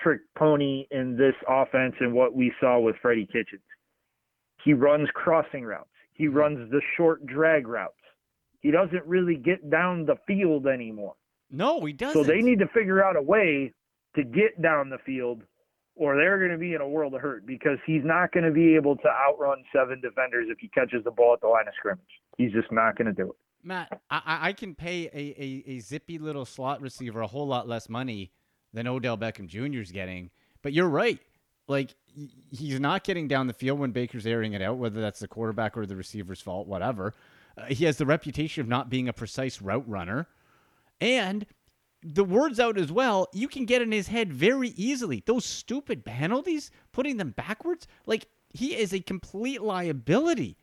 trick 0.03 0.21
pony 0.37 0.87
in 0.91 1.17
this 1.17 1.35
offense 1.49 1.95
and 2.01 2.13
what 2.13 2.35
we 2.35 2.53
saw 2.61 2.79
with 2.79 2.97
Freddie 3.01 3.27
Kitchens. 3.27 3.63
He 4.65 4.73
runs 4.73 5.09
crossing 5.15 5.65
routes. 5.65 5.89
He 6.13 6.25
mm-hmm. 6.25 6.37
runs 6.37 6.71
the 6.71 6.81
short 6.97 7.25
drag 7.27 7.67
routes. 7.67 7.95
He 8.61 8.71
doesn't 8.71 9.05
really 9.07 9.37
get 9.37 9.71
down 9.71 10.05
the 10.05 10.17
field 10.27 10.67
anymore. 10.67 11.15
No, 11.51 11.85
he 11.85 11.93
doesn't. 11.93 12.23
So 12.23 12.29
they 12.29 12.43
need 12.43 12.59
to 12.59 12.69
figure 12.69 13.03
out 13.03 13.17
a 13.17 13.23
way 13.23 13.73
to 14.17 14.25
get 14.25 14.61
down 14.61 14.91
the 14.91 14.99
field 15.07 15.43
or 15.99 16.17
they're 16.17 16.39
going 16.39 16.53
to 16.53 16.59
be 16.59 16.75
in 16.75 16.81
a 16.81 16.89
world 16.89 17.13
of 17.15 17.21
hurt 17.21 17.45
because 17.45 17.79
he's 17.85 18.03
not 18.05 18.33
going 18.33 18.45
to 18.45 18.53
be 18.53 18.77
able 18.77 18.97
to 18.97 19.09
outrun 19.09 19.65
seven 19.75 20.01
defenders 20.01 20.47
if 20.49 20.59
he 20.59 20.69
catches 20.69 21.03
the 21.05 21.11
ball 21.11 21.35
at 21.35 21.41
the 21.41 21.49
line 21.49 21.67
of 21.67 21.75
scrimmage. 21.77 22.05
He's 22.37 22.53
just 22.53 22.71
not 22.71 22.97
going 22.97 23.07
to 23.07 23.13
do 23.13 23.31
it. 23.31 23.37
Matt, 23.65 24.01
I, 24.09 24.39
I 24.49 24.53
can 24.53 24.77
pay 24.77 25.07
a, 25.07 25.17
a, 25.17 25.65
a 25.73 25.81
zippy 25.81 26.19
little 26.19 26.45
slot 26.45 26.81
receiver 26.81 27.21
a 27.21 27.27
whole 27.27 27.47
lot 27.47 27.67
less 27.67 27.89
money 27.89 28.31
than 28.73 28.87
Odell 28.87 29.17
Beckham 29.17 29.47
Jr. 29.47 29.81
is 29.81 29.93
getting. 29.93 30.31
But 30.63 30.73
you're 30.73 30.89
right. 30.89 31.19
Like 31.67 31.95
he's 32.51 32.81
not 32.81 33.05
getting 33.05 33.29
down 33.29 33.47
the 33.47 33.53
field 33.53 33.79
when 33.79 33.93
Baker's 33.93 34.27
airing 34.27 34.55
it 34.55 34.63
out, 34.63 34.79
whether 34.79 35.01
that's 35.01 35.21
the 35.21 35.29
quarterback 35.29 35.77
or 35.77 35.87
the 35.87 35.97
receiver's 35.97 36.41
fault, 36.41 36.67
whatever. 36.67 37.15
Uh, 37.57 37.67
he 37.67 37.85
has 37.85 37.97
the 37.97 38.07
reputation 38.07 38.61
of 38.61 38.69
not 38.69 38.91
being 38.91 39.09
a 39.09 39.13
precise 39.13 39.61
route 39.61 39.89
runner. 39.89 40.27
And 41.01 41.47
the 42.03 42.25
word's 42.25 42.61
out 42.61 42.79
as 42.79 42.91
well. 42.91 43.29
You 43.33 43.49
can 43.49 43.65
get 43.65 43.83
in 43.83 43.93
his 43.93 44.09
head 44.09 44.33
very 44.33 44.71
easily. 44.71 45.23
Those 45.27 45.45
stupid 45.45 46.05
penalties, 46.05 46.71
putting 46.93 47.17
them 47.17 47.31
backwards, 47.31 47.87
like 48.07 48.27
he 48.53 48.77
is 48.77 48.93
a 48.93 49.01
complete 49.01 49.63
liability. 49.63 50.57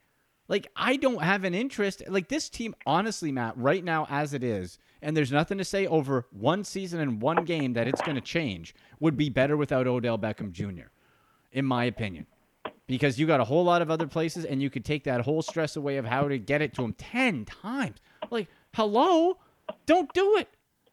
Like 0.48 0.68
I 0.76 0.98
don't 0.98 1.24
have 1.24 1.44
an 1.44 1.54
interest. 1.54 2.04
Like 2.08 2.28
this 2.28 2.50
team, 2.50 2.76
honestly, 2.86 3.32
Matt, 3.32 3.58
right 3.58 3.84
now 3.84 4.06
as 4.10 4.34
it 4.34 4.44
is, 4.44 4.78
and 5.02 5.16
there's 5.16 5.32
nothing 5.32 5.58
to 5.58 5.66
say 5.66 5.88
over 5.88 6.28
one 6.32 6.64
season 6.64 7.00
and 7.00 7.22
one 7.22 7.46
game 7.46 7.74
that 7.74 7.88
it's 7.88 8.02
going 8.02 8.16
to 8.16 8.22
change. 8.22 8.76
Would 9.00 9.18
be 9.18 9.30
better 9.30 9.58
without 9.58 9.88
Odell 9.88 10.18
Beckham 10.18 10.52
Jr. 10.52 10.88
In 11.52 11.66
my 11.66 11.86
opinion, 11.86 12.28
because 12.88 13.20
you 13.20 13.26
got 13.28 13.40
a 13.40 13.46
whole 13.46 13.64
lot 13.64 13.82
of 13.82 13.90
other 13.90 14.08
places, 14.08 14.46
and 14.46 14.62
you 14.62 14.70
could 14.70 14.86
take 14.86 15.04
that 15.06 15.22
whole 15.22 15.42
stress 15.42 15.76
away 15.76 15.98
of 15.98 16.06
how 16.06 16.28
to 16.28 16.38
get 16.38 16.62
it 16.62 16.74
to 16.76 16.84
him 16.84 16.94
ten 16.94 17.46
times. 17.46 17.98
Like, 18.30 18.48
hello, 18.74 19.38
don't 19.86 20.14
do 20.14 20.38
it. 20.38 20.50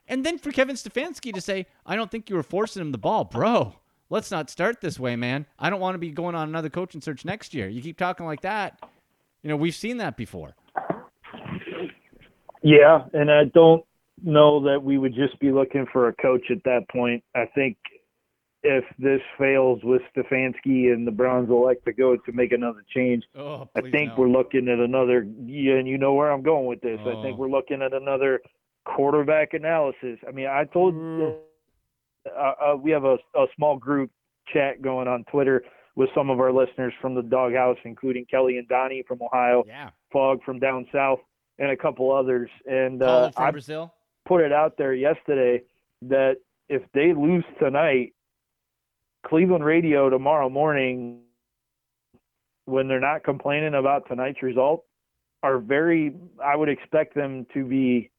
And 0.09 0.27
then 0.27 0.39
for 0.39 0.53
Kevin 0.53 0.77
Stefanski 0.77 1.33
to 1.33 1.41
say, 1.41 1.67
I 1.87 1.97
don't 1.97 2.11
think 2.11 2.29
you 2.29 2.37
were 2.37 2.43
forcing 2.43 2.83
him 2.83 2.93
the 2.93 2.99
ball, 2.99 3.25
bro. 3.25 3.77
Let's 4.11 4.31
not 4.31 4.51
start 4.51 4.81
this 4.83 4.99
way, 4.99 5.17
man. 5.17 5.47
I 5.59 5.71
don't 5.71 5.81
want 5.81 5.95
to 5.95 5.99
be 5.99 6.11
going 6.11 6.35
on 6.35 6.49
another 6.49 6.69
coaching 6.69 7.01
search 7.01 7.25
next 7.25 7.55
year. 7.55 7.69
You 7.69 7.81
keep 7.81 7.97
talking 7.97 8.27
like 8.27 8.43
that. 8.43 8.79
You 9.43 9.51
know, 9.51 9.57
we've 9.57 9.75
seen 9.75 9.97
that 9.99 10.17
before. 10.17 10.55
Yeah, 12.63 13.05
and 13.13 13.31
I 13.31 13.45
don't 13.53 13.85
know 14.23 14.63
that 14.65 14.83
we 14.83 14.99
would 14.99 15.15
just 15.15 15.39
be 15.41 15.51
looking 15.51 15.87
for 15.93 16.09
a 16.09 16.15
coach 16.15 16.45
at 16.51 16.63
that 16.65 16.83
point. 16.91 17.25
I 17.35 17.47
think 17.55 17.77
if 18.63 18.85
this 19.01 19.21
fails 19.37 19.81
with 19.83 20.03
Stefanski 20.17 20.93
and 20.93 21.05
the 21.05 21.11
Browns 21.11 21.51
elect 21.51 21.85
to 21.87 21.93
go 21.93 22.17
to 22.17 22.33
make 22.33 22.53
another 22.53 22.85
change, 22.95 23.25
oh, 23.37 23.69
I 23.75 23.81
think 23.81 24.11
no. 24.11 24.15
we're 24.19 24.29
looking 24.29 24.69
at 24.69 24.79
another. 24.79 25.27
Yeah, 25.45 25.75
and 25.75 25.89
you 25.89 25.99
know 25.99 26.15
where 26.15 26.31
I'm 26.31 26.43
going 26.43 26.67
with 26.67 26.81
this. 26.81 27.01
Oh. 27.05 27.19
I 27.19 27.23
think 27.23 27.39
we're 27.39 27.51
looking 27.51 27.83
at 27.83 27.93
another 27.93 28.41
quarterback 28.85 29.55
analysis. 29.55 30.19
I 30.27 30.31
mean, 30.31 30.47
I 30.47 30.65
told 30.73 30.95
mm. 30.95 31.37
uh, 32.27 32.53
uh, 32.65 32.77
we 32.77 32.93
have 32.93 33.05
a, 33.05 33.17
a 33.35 33.47
small 33.57 33.77
group 33.77 34.13
chat 34.53 34.83
going 34.83 35.09
on 35.09 35.25
Twitter 35.25 35.65
with 35.95 36.09
some 36.15 36.31
of 36.31 36.41
our 36.41 36.53
listeners 36.53 36.93
from 37.01 37.15
the 37.15 37.23
doghouse, 37.23 37.77
including 37.85 38.25
Kelly 38.31 38.59
and 38.59 38.67
Donnie 38.69 39.05
from 39.07 39.21
Ohio, 39.23 39.65
yeah. 39.67 39.91
Fog 40.13 40.43
from 40.45 40.59
down 40.59 40.87
south, 40.93 41.21
and 41.59 41.71
a 41.71 41.77
couple 41.77 42.13
others. 42.13 42.51
And 42.67 43.03
uh, 43.03 43.31
I 43.37 43.51
Brazil. 43.51 43.93
put 44.27 44.41
it 44.41 44.53
out 44.53 44.77
there 44.79 44.95
yesterday 44.95 45.63
that 46.03 46.37
if 46.69 46.83
they 46.95 47.13
lose 47.13 47.45
tonight, 47.59 48.15
Cleveland 49.27 49.65
radio 49.65 50.09
tomorrow 50.09 50.49
morning, 50.49 51.21
when 52.65 52.89
they're 52.89 53.01
not 53.01 53.23
complaining 53.23 53.75
about 53.75 54.09
tonight's 54.09 54.43
result, 54.43 54.85
are 55.43 55.59
very. 55.59 56.15
I 56.43 56.57
would 56.57 56.69
expect 56.69 57.15
them 57.15 57.47
to 57.53 57.65
be 57.65 58.11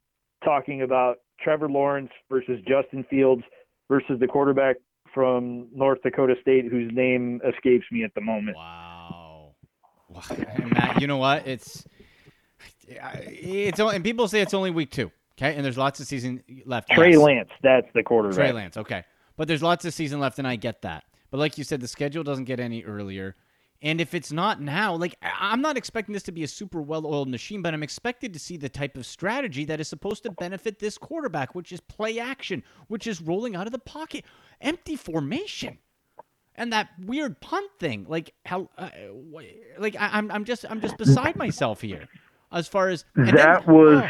talking 0.44 0.82
about 0.82 1.16
Trevor 1.40 1.68
Lawrence 1.68 2.10
versus 2.30 2.60
Justin 2.68 3.04
Fields 3.10 3.42
versus 3.90 4.18
the 4.20 4.26
quarterback 4.26 4.76
from 5.14 5.68
North 5.72 6.02
Dakota 6.02 6.34
State 6.42 6.66
whose 6.70 6.90
name 6.92 7.40
escapes 7.46 7.86
me 7.90 8.04
at 8.04 8.12
the 8.14 8.20
moment. 8.20 8.56
Wow. 8.56 9.54
Matt, 10.66 11.00
you 11.00 11.06
know 11.06 11.16
what? 11.16 11.46
It's 11.46 11.86
it's 12.86 13.80
and 13.80 14.04
people 14.04 14.28
say 14.28 14.40
it's 14.40 14.54
only 14.54 14.70
week 14.70 14.90
two. 14.90 15.10
Okay, 15.36 15.56
and 15.56 15.64
there's 15.64 15.78
lots 15.78 15.98
of 15.98 16.06
season 16.06 16.42
left. 16.64 16.90
Trey 16.90 17.10
yes. 17.10 17.18
Lance, 17.18 17.50
that's 17.62 17.88
the 17.94 18.02
quarterback. 18.02 18.36
Trey 18.36 18.52
Lance, 18.52 18.76
okay, 18.76 19.04
but 19.36 19.48
there's 19.48 19.62
lots 19.62 19.84
of 19.84 19.92
season 19.92 20.20
left, 20.20 20.38
and 20.38 20.46
I 20.46 20.56
get 20.56 20.82
that. 20.82 21.04
But 21.30 21.38
like 21.38 21.58
you 21.58 21.64
said, 21.64 21.80
the 21.80 21.88
schedule 21.88 22.22
doesn't 22.22 22.44
get 22.44 22.60
any 22.60 22.84
earlier. 22.84 23.34
And 23.82 24.00
if 24.00 24.14
it's 24.14 24.32
not 24.32 24.62
now, 24.62 24.94
like 24.94 25.14
I'm 25.22 25.60
not 25.60 25.76
expecting 25.76 26.14
this 26.14 26.22
to 26.24 26.32
be 26.32 26.42
a 26.42 26.48
super 26.48 26.80
well-oiled 26.80 27.28
machine, 27.28 27.60
but 27.60 27.74
I'm 27.74 27.82
expected 27.82 28.32
to 28.32 28.38
see 28.38 28.56
the 28.56 28.68
type 28.68 28.96
of 28.96 29.04
strategy 29.04 29.64
that 29.66 29.80
is 29.80 29.88
supposed 29.88 30.22
to 30.22 30.30
benefit 30.30 30.78
this 30.78 30.96
quarterback, 30.96 31.54
which 31.54 31.70
is 31.70 31.80
play 31.80 32.18
action, 32.18 32.62
which 32.88 33.06
is 33.06 33.20
rolling 33.20 33.54
out 33.54 33.66
of 33.66 33.72
the 33.72 33.78
pocket, 33.78 34.24
empty 34.60 34.96
formation, 34.96 35.78
and 36.54 36.72
that 36.72 36.88
weird 36.98 37.40
punt 37.40 37.70
thing. 37.78 38.06
Like 38.08 38.32
how, 38.46 38.70
uh, 38.78 38.88
like 39.78 39.96
I, 39.98 40.18
am 40.18 40.30
I'm 40.30 40.44
just 40.44 40.64
I'm 40.70 40.80
just 40.80 40.96
beside 40.96 41.36
myself 41.36 41.82
here, 41.82 42.08
as 42.52 42.66
far 42.66 42.88
as 42.88 43.04
that 43.16 43.66
then, 43.66 43.74
was 43.74 44.04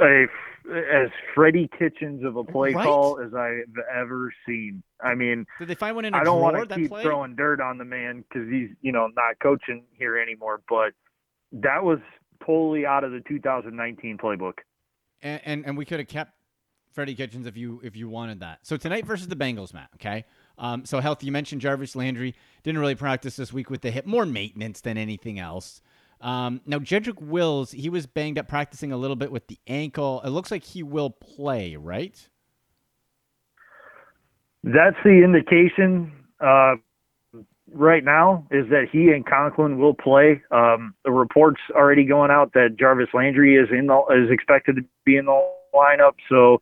oh. 0.00 0.04
a 0.04 0.26
as 0.70 1.10
Freddie 1.34 1.68
Kitchens 1.78 2.24
of 2.24 2.36
a 2.36 2.44
play 2.44 2.72
right? 2.72 2.84
call 2.84 3.20
as 3.20 3.34
I've 3.34 3.64
ever 3.94 4.32
seen. 4.46 4.82
I 5.00 5.14
mean, 5.14 5.46
did 5.58 5.68
they 5.68 5.74
find 5.74 5.96
one 5.96 6.04
in 6.04 6.14
I 6.14 6.24
don't 6.24 6.40
want 6.40 6.68
to 6.68 6.74
keep 6.74 6.88
play? 6.88 7.02
throwing 7.02 7.36
dirt 7.36 7.60
on 7.60 7.78
the 7.78 7.84
man 7.84 8.24
because 8.28 8.48
he's 8.48 8.70
you 8.82 8.92
know 8.92 9.08
not 9.16 9.38
coaching 9.42 9.84
here 9.92 10.18
anymore, 10.18 10.62
but 10.68 10.92
that 11.52 11.84
was 11.84 11.98
totally 12.44 12.86
out 12.86 13.04
of 13.04 13.12
the 13.12 13.22
2019 13.28 14.18
playbook. 14.18 14.54
And 15.22 15.40
and, 15.44 15.66
and 15.66 15.78
we 15.78 15.84
could 15.84 15.98
have 15.98 16.08
kept 16.08 16.32
Freddie 16.92 17.14
Kitchens 17.14 17.46
if 17.46 17.56
you 17.56 17.80
if 17.84 17.94
you 17.94 18.08
wanted 18.08 18.40
that. 18.40 18.60
So 18.62 18.76
tonight 18.76 19.04
versus 19.04 19.28
the 19.28 19.36
Bengals, 19.36 19.74
Matt. 19.74 19.90
Okay. 19.96 20.24
Um, 20.58 20.86
so 20.86 21.00
health. 21.00 21.22
You 21.22 21.30
mentioned 21.30 21.60
Jarvis 21.60 21.94
Landry 21.94 22.34
didn't 22.62 22.80
really 22.80 22.94
practice 22.94 23.36
this 23.36 23.52
week 23.52 23.68
with 23.68 23.82
the 23.82 23.90
hip, 23.90 24.06
more 24.06 24.24
maintenance 24.24 24.80
than 24.80 24.96
anything 24.96 25.38
else. 25.38 25.82
Um, 26.20 26.60
now, 26.66 26.78
Jedrick 26.78 27.20
Wills, 27.20 27.72
he 27.72 27.90
was 27.90 28.06
banged 28.06 28.38
up 28.38 28.48
practicing 28.48 28.92
a 28.92 28.96
little 28.96 29.16
bit 29.16 29.30
with 29.30 29.46
the 29.48 29.58
ankle. 29.66 30.22
It 30.24 30.30
looks 30.30 30.50
like 30.50 30.64
he 30.64 30.82
will 30.82 31.10
play, 31.10 31.76
right? 31.76 32.28
That's 34.64 34.96
the 35.04 35.22
indication 35.22 36.12
uh, 36.40 36.76
right 37.72 38.02
now 38.02 38.46
is 38.50 38.68
that 38.70 38.86
he 38.90 39.10
and 39.10 39.24
Conklin 39.24 39.78
will 39.78 39.94
play. 39.94 40.42
Um, 40.50 40.94
the 41.04 41.12
reports 41.12 41.60
already 41.74 42.04
going 42.04 42.30
out 42.30 42.52
that 42.54 42.76
Jarvis 42.78 43.08
Landry 43.14 43.56
is 43.56 43.68
in 43.70 43.86
the, 43.86 44.02
is 44.24 44.30
expected 44.30 44.76
to 44.76 44.82
be 45.04 45.16
in 45.16 45.26
the 45.26 45.48
lineup. 45.74 46.14
So 46.28 46.60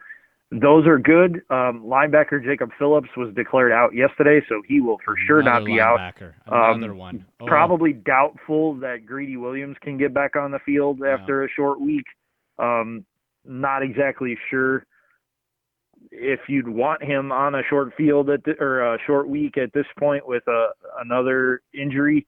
those 0.61 0.87
are 0.87 0.99
good. 0.99 1.43
Um, 1.51 1.85
linebacker 1.85 2.43
Jacob 2.45 2.71
Phillips 2.79 3.09
was 3.17 3.35
declared 3.35 3.73
out 3.73 3.95
yesterday, 3.95 4.45
so 4.49 4.63
he 4.67 4.81
will 4.81 4.99
for 5.05 5.15
sure 5.27 5.41
Another 5.41 5.61
not 5.61 5.67
be 5.67 5.81
out. 5.81 6.15
Another 6.47 6.93
um, 6.93 6.99
one. 6.99 7.27
Oh. 7.41 7.47
Probably 7.47 7.93
doubtful 7.93 8.75
that 8.77 9.07
Greedy 9.07 9.37
Williams 9.37 9.77
can 9.83 9.99
get 9.99 10.15
back 10.15 10.37
on 10.37 10.51
the 10.51 10.59
field 10.65 11.03
after 11.03 11.45
a 11.45 11.49
short 11.49 11.81
week. 11.81 12.05
Um, 12.59 13.05
not 13.45 13.83
exactly 13.83 14.37
sure 14.51 14.87
if 16.11 16.41
you'd 16.49 16.69
want 16.69 17.03
him 17.03 17.33
on 17.33 17.55
a 17.55 17.63
short 17.69 17.93
field 17.97 18.31
at 18.31 18.45
the, 18.45 18.53
or 18.61 18.95
a 18.95 18.99
short 19.07 19.29
week 19.29 19.59
at 19.59 19.73
this 19.73 19.87
point 19.99 20.27
with 20.27 20.47
a, 20.47 20.69
another 21.01 21.61
injury, 21.73 22.27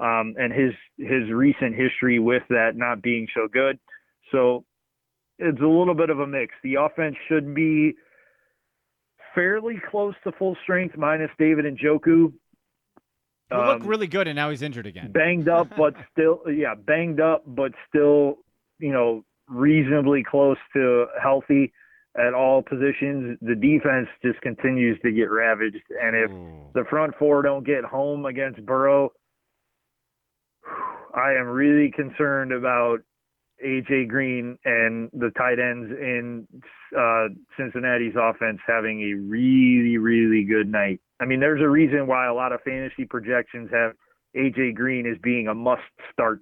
um, 0.00 0.34
and 0.38 0.52
his 0.52 0.72
his 0.98 1.30
recent 1.30 1.74
history 1.74 2.18
with 2.18 2.42
that 2.50 2.76
not 2.76 3.02
being 3.02 3.26
so 3.34 3.48
good. 3.52 3.78
So 4.30 4.64
it's 5.38 5.60
a 5.60 5.66
little 5.66 5.94
bit 5.94 6.10
of 6.10 6.20
a 6.20 6.26
mix. 6.26 6.54
The 6.62 6.76
offense 6.76 7.16
should 7.28 7.54
be 7.54 7.94
fairly 9.34 9.80
close 9.90 10.14
to 10.24 10.32
full 10.32 10.56
strength, 10.62 10.96
minus 10.96 11.30
David 11.38 11.64
Njoku. 11.64 12.32
He 13.50 13.56
um, 13.56 13.66
looked 13.66 13.84
really 13.84 14.06
good, 14.06 14.28
and 14.28 14.36
now 14.36 14.50
he's 14.50 14.62
injured 14.62 14.86
again. 14.86 15.12
Banged 15.12 15.48
up, 15.48 15.68
but 15.76 15.94
still, 16.12 16.42
yeah, 16.46 16.74
banged 16.74 17.20
up, 17.20 17.42
but 17.46 17.72
still, 17.88 18.38
you 18.78 18.92
know, 18.92 19.24
reasonably 19.48 20.24
close 20.24 20.56
to 20.74 21.06
healthy 21.22 21.72
at 22.16 22.32
all 22.32 22.62
positions. 22.62 23.38
The 23.42 23.54
defense 23.54 24.08
just 24.24 24.40
continues 24.40 24.98
to 25.02 25.12
get 25.12 25.30
ravaged, 25.30 25.82
and 26.00 26.16
if 26.16 26.30
Ooh. 26.30 26.70
the 26.74 26.84
front 26.88 27.14
four 27.18 27.42
don't 27.42 27.66
get 27.66 27.84
home 27.84 28.24
against 28.24 28.64
Burrow, 28.64 29.12
I 31.14 31.32
am 31.34 31.46
really 31.46 31.90
concerned 31.90 32.52
about 32.52 33.00
AJ 33.64 34.08
Green 34.08 34.58
and 34.64 35.10
the 35.12 35.30
tight 35.36 35.58
ends 35.58 35.90
in 35.90 36.46
uh, 36.96 37.28
Cincinnati's 37.56 38.14
offense 38.20 38.58
having 38.66 39.00
a 39.02 39.14
really, 39.14 39.96
really 39.98 40.44
good 40.44 40.70
night. 40.70 41.00
I 41.20 41.24
mean, 41.24 41.40
there's 41.40 41.62
a 41.62 41.68
reason 41.68 42.06
why 42.06 42.26
a 42.26 42.34
lot 42.34 42.52
of 42.52 42.60
fantasy 42.62 43.04
projections 43.04 43.70
have 43.72 43.92
AJ 44.36 44.74
Green 44.74 45.06
as 45.06 45.16
being 45.22 45.48
a 45.48 45.54
must 45.54 45.82
start 46.12 46.40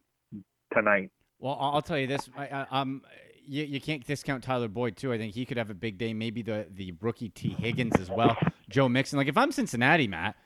tonight. 0.75 1.11
Well, 1.39 1.57
I'll 1.61 1.83
tell 1.83 1.99
you 1.99 2.07
this: 2.07 2.29
I, 2.37 2.67
um, 2.71 3.03
you, 3.47 3.65
you 3.65 3.81
can't 3.81 4.05
discount 4.07 4.45
Tyler 4.45 4.69
Boyd 4.69 4.97
too. 4.97 5.13
I 5.13 5.19
think 5.19 5.35
he 5.35 5.45
could 5.45 5.57
have 5.57 5.71
a 5.71 5.75
big 5.75 5.99
day. 5.99 6.15
Maybe 6.15 6.43
the 6.43 6.67
the 6.71 6.95
rookie 7.01 7.29
Tee 7.29 7.57
Higgins 7.59 7.99
as 8.01 8.11
well. 8.11 8.37
Joe 8.69 8.89
Mixon. 8.89 9.17
Like 9.19 9.29
if 9.29 9.37
I'm 9.37 9.53
Cincinnati, 9.53 10.09
Matt, 10.09 10.37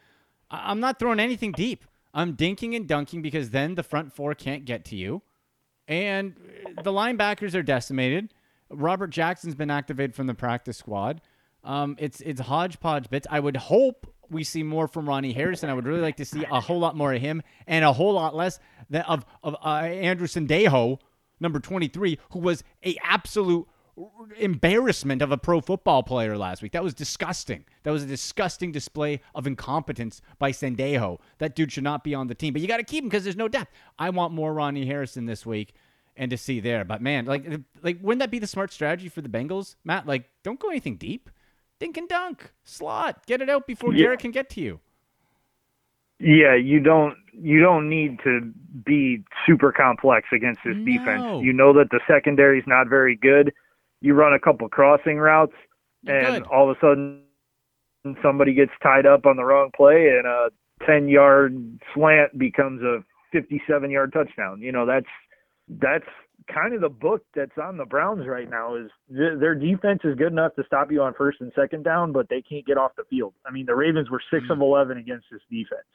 I'm 0.50 0.80
not 0.80 0.99
throwing 0.99 1.21
anything 1.21 1.52
deep. 1.52 1.85
I'm 2.14 2.35
dinking 2.35 2.75
and 2.75 2.88
dunking 2.88 3.21
because 3.21 3.50
then 3.50 3.75
the 3.75 3.83
front 3.83 4.12
four 4.12 4.35
can't 4.35 4.64
get 4.64 4.85
to 4.87 4.97
you. 4.97 5.23
And 5.88 6.35
the 6.83 6.93
linebackers 6.93 7.55
are 7.55 7.62
decimated. 7.62 8.35
Robert 8.71 9.09
Jackson's 9.09 9.55
been 9.55 9.71
activated 9.71 10.14
from 10.14 10.26
the 10.26 10.35
practice 10.35 10.76
squad. 10.76 11.21
Um, 11.62 11.97
it's 11.99 12.21
it's 12.21 12.40
hodgepodge 12.40 13.11
bits. 13.11 13.26
I 13.31 13.40
would 13.40 13.57
hope 13.57 14.12
we 14.31 14.43
see 14.45 14.62
more 14.62 14.88
from 14.88 15.09
Ronnie 15.09 15.33
Harrison. 15.33 15.71
I 15.71 15.75
would 15.75 15.87
really 15.87 16.00
like 16.00 16.16
to 16.16 16.25
see 16.25 16.45
a 16.50 16.61
whole 16.61 16.78
lot 16.78 16.97
more 16.97 17.12
of 17.12 17.21
him 17.21 17.43
and 17.66 17.85
a 17.85 17.93
whole 17.93 18.14
lot 18.14 18.35
less 18.35 18.59
of 19.07 19.25
of 19.43 19.57
uh, 19.64 19.69
Andrew 19.69 20.26
Sendejo, 20.26 20.99
number 21.40 21.61
twenty 21.61 21.88
three, 21.88 22.19
who 22.31 22.40
was 22.40 22.64
a 22.85 22.97
absolute 23.02 23.69
embarrassment 24.38 25.22
of 25.22 25.32
a 25.32 25.38
pro 25.38 25.60
football 25.60 26.02
player 26.02 26.36
last 26.36 26.62
week. 26.62 26.72
That 26.72 26.82
was 26.84 26.94
disgusting. 26.94 27.64
That 27.82 27.90
was 27.90 28.02
a 28.02 28.06
disgusting 28.06 28.72
display 28.72 29.20
of 29.34 29.46
incompetence 29.46 30.20
by 30.38 30.52
Sendejo. 30.52 31.18
That 31.38 31.54
dude 31.54 31.72
should 31.72 31.84
not 31.84 32.04
be 32.04 32.14
on 32.14 32.26
the 32.26 32.34
team, 32.34 32.52
but 32.52 32.62
you 32.62 32.68
got 32.68 32.76
to 32.78 32.84
keep 32.84 33.02
him 33.04 33.08
because 33.08 33.24
there's 33.24 33.36
no 33.36 33.48
depth. 33.48 33.72
I 33.98 34.10
want 34.10 34.32
more 34.32 34.52
Ronnie 34.52 34.86
Harrison 34.86 35.26
this 35.26 35.46
week 35.46 35.72
and 36.16 36.30
to 36.30 36.36
see 36.36 36.60
there. 36.60 36.84
But 36.84 37.00
man, 37.00 37.24
like, 37.26 37.46
like 37.82 37.98
wouldn't 38.02 38.20
that 38.20 38.30
be 38.30 38.38
the 38.38 38.46
smart 38.46 38.72
strategy 38.72 39.08
for 39.08 39.22
the 39.22 39.28
Bengals, 39.28 39.76
Matt? 39.84 40.06
Like, 40.06 40.28
don't 40.42 40.60
go 40.60 40.68
anything 40.68 40.96
deep. 40.96 41.30
Dink 41.78 41.96
and 41.98 42.08
dunk, 42.08 42.52
slot, 42.64 43.26
get 43.26 43.42
it 43.42 43.50
out 43.50 43.66
before 43.66 43.92
Yeah. 43.92 44.04
Garrett 44.04 44.20
can 44.20 44.30
get 44.30 44.48
to 44.50 44.60
you. 44.60 44.80
Yeah, 46.18 46.54
you 46.54 46.80
don't 46.80 47.14
you 47.38 47.60
don't 47.60 47.90
need 47.90 48.18
to 48.24 48.50
be 48.86 49.22
super 49.46 49.70
complex 49.70 50.28
against 50.32 50.60
this 50.64 50.74
No. 50.74 50.84
defense. 50.86 51.44
You 51.44 51.52
know 51.52 51.74
that 51.74 51.90
the 51.90 52.00
secondary 52.08 52.58
is 52.58 52.66
not 52.66 52.88
very 52.88 53.14
good. 53.14 53.52
You 54.00 54.14
run 54.14 54.34
a 54.34 54.38
couple 54.38 54.68
crossing 54.68 55.18
routes, 55.18 55.54
and 56.06 56.42
good. 56.44 56.50
all 56.50 56.70
of 56.70 56.76
a 56.76 56.80
sudden 56.80 57.22
somebody 58.22 58.54
gets 58.54 58.72
tied 58.82 59.06
up 59.06 59.26
on 59.26 59.36
the 59.36 59.44
wrong 59.44 59.70
play, 59.74 60.08
and 60.16 60.26
a 60.26 60.50
ten 60.86 61.08
yard 61.08 61.80
slant 61.94 62.38
becomes 62.38 62.82
a 62.82 63.04
fifty 63.32 63.60
seven 63.68 63.90
yard 63.90 64.12
touchdown. 64.12 64.60
You 64.60 64.72
know 64.72 64.86
that's 64.86 65.06
that's 65.68 66.06
kind 66.52 66.74
of 66.74 66.80
the 66.80 66.88
book 66.88 67.22
that's 67.34 67.58
on 67.60 67.76
the 67.76 67.84
Browns 67.84 68.26
right 68.26 68.48
now. 68.48 68.76
Is 68.76 68.90
th- 69.08 69.38
their 69.40 69.54
defense 69.54 70.00
is 70.04 70.14
good 70.16 70.32
enough 70.32 70.54
to 70.56 70.64
stop 70.66 70.92
you 70.92 71.02
on 71.02 71.14
first 71.14 71.40
and 71.40 71.52
second 71.56 71.82
down, 71.82 72.12
but 72.12 72.28
they 72.28 72.42
can't 72.42 72.66
get 72.66 72.78
off 72.78 72.92
the 72.96 73.04
field. 73.10 73.34
I 73.46 73.50
mean, 73.50 73.66
the 73.66 73.74
Ravens 73.74 74.10
were 74.10 74.22
six 74.30 74.44
of 74.44 74.50
mm-hmm. 74.50 74.62
eleven 74.62 74.98
against 74.98 75.26
this 75.30 75.42
defense. 75.50 75.86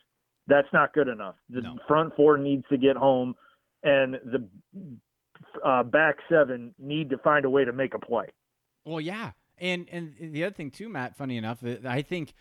That's 0.48 0.68
not 0.74 0.94
good 0.94 1.08
enough. 1.08 1.36
The 1.50 1.62
No. 1.62 1.78
front 1.88 2.16
four 2.16 2.38
needs 2.38 2.66
to 2.70 2.78
get 2.78 2.98
home, 2.98 3.36
and 3.84 4.16
the 4.16 4.48
uh, 5.64 5.84
back 5.84 6.18
seven 6.30 6.74
need 6.80 7.10
to 7.10 7.18
find 7.18 7.46
a 7.46 7.50
way 7.50 7.66
to 7.66 7.74
make 7.74 7.94
a 7.94 8.00
play. 8.00 8.28
Well, 8.86 9.02
yeah, 9.02 9.32
and 9.60 9.88
and 9.92 10.16
the 10.20 10.44
other 10.44 10.54
thing 10.54 10.72
too, 10.72 10.90
Matt. 10.90 11.16
Funny 11.16 11.38
enough, 11.38 11.64
I 11.86 12.02
think 12.02 12.34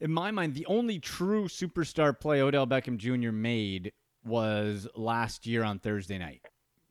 in 0.00 0.12
my 0.12 0.30
mind 0.30 0.54
the 0.54 0.66
only 0.66 0.98
true 0.98 1.44
superstar 1.44 2.18
play 2.18 2.40
Odell 2.40 2.66
Beckham 2.66 2.96
Jr. 2.98 3.32
made 3.32 3.92
was 4.24 4.86
last 4.94 5.46
year 5.46 5.64
on 5.64 5.78
Thursday 5.78 6.18
night. 6.18 6.42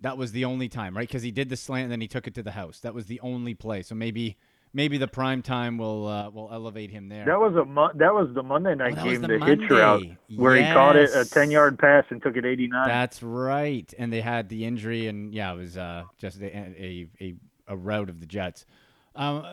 That 0.01 0.17
was 0.17 0.31
the 0.31 0.45
only 0.45 0.69
time, 0.69 0.95
right? 0.95 1.07
Because 1.07 1.23
he 1.23 1.31
did 1.31 1.49
the 1.49 1.57
slant 1.57 1.83
and 1.83 1.91
then 1.91 2.01
he 2.01 2.07
took 2.07 2.25
it 2.25 2.33
to 2.35 2.43
the 2.43 2.51
house. 2.51 2.79
That 2.79 2.93
was 2.93 3.07
the 3.07 3.19
only 3.19 3.53
play. 3.53 3.83
So 3.83 3.95
maybe 3.95 4.37
maybe 4.73 4.97
the 4.97 5.07
prime 5.07 5.41
time 5.41 5.77
will 5.77 6.07
uh, 6.07 6.29
will 6.29 6.49
elevate 6.51 6.91
him 6.91 7.09
there. 7.09 7.25
That 7.25 7.39
was 7.39 7.55
a 7.55 7.65
mo- 7.65 7.91
that 7.95 8.13
was 8.13 8.29
the 8.33 8.43
Monday 8.43 8.75
night 8.75 8.95
Oh, 8.97 9.05
was 9.05 9.13
game, 9.13 9.21
the 9.21 9.38
the, 9.39 9.45
hitch 9.45 9.69
route, 9.69 10.05
where 10.35 10.55
he 10.55 10.63
caught 10.63 10.95
it 10.95 11.09
a 11.15 11.25
ten 11.25 11.51
yard 11.51 11.79
pass 11.79 12.05
and 12.09 12.21
took 12.21 12.38
it 12.38 12.45
eighty 12.45 12.67
nine. 12.67 12.88
That's 12.88 13.23
right. 13.23 13.91
And 13.97 14.11
they 14.11 14.21
had 14.21 14.49
the 14.49 14.65
injury, 14.65 15.07
and 15.07 15.33
yeah, 15.33 15.53
it 15.53 15.57
was 15.57 15.77
uh, 15.77 16.03
just 16.17 16.39
a, 16.41 16.55
a, 16.55 17.07
a, 17.19 17.35
a 17.67 17.77
rout 17.77 18.09
of 18.09 18.19
the 18.19 18.25
Jets. 18.25 18.65
Um, 19.15 19.45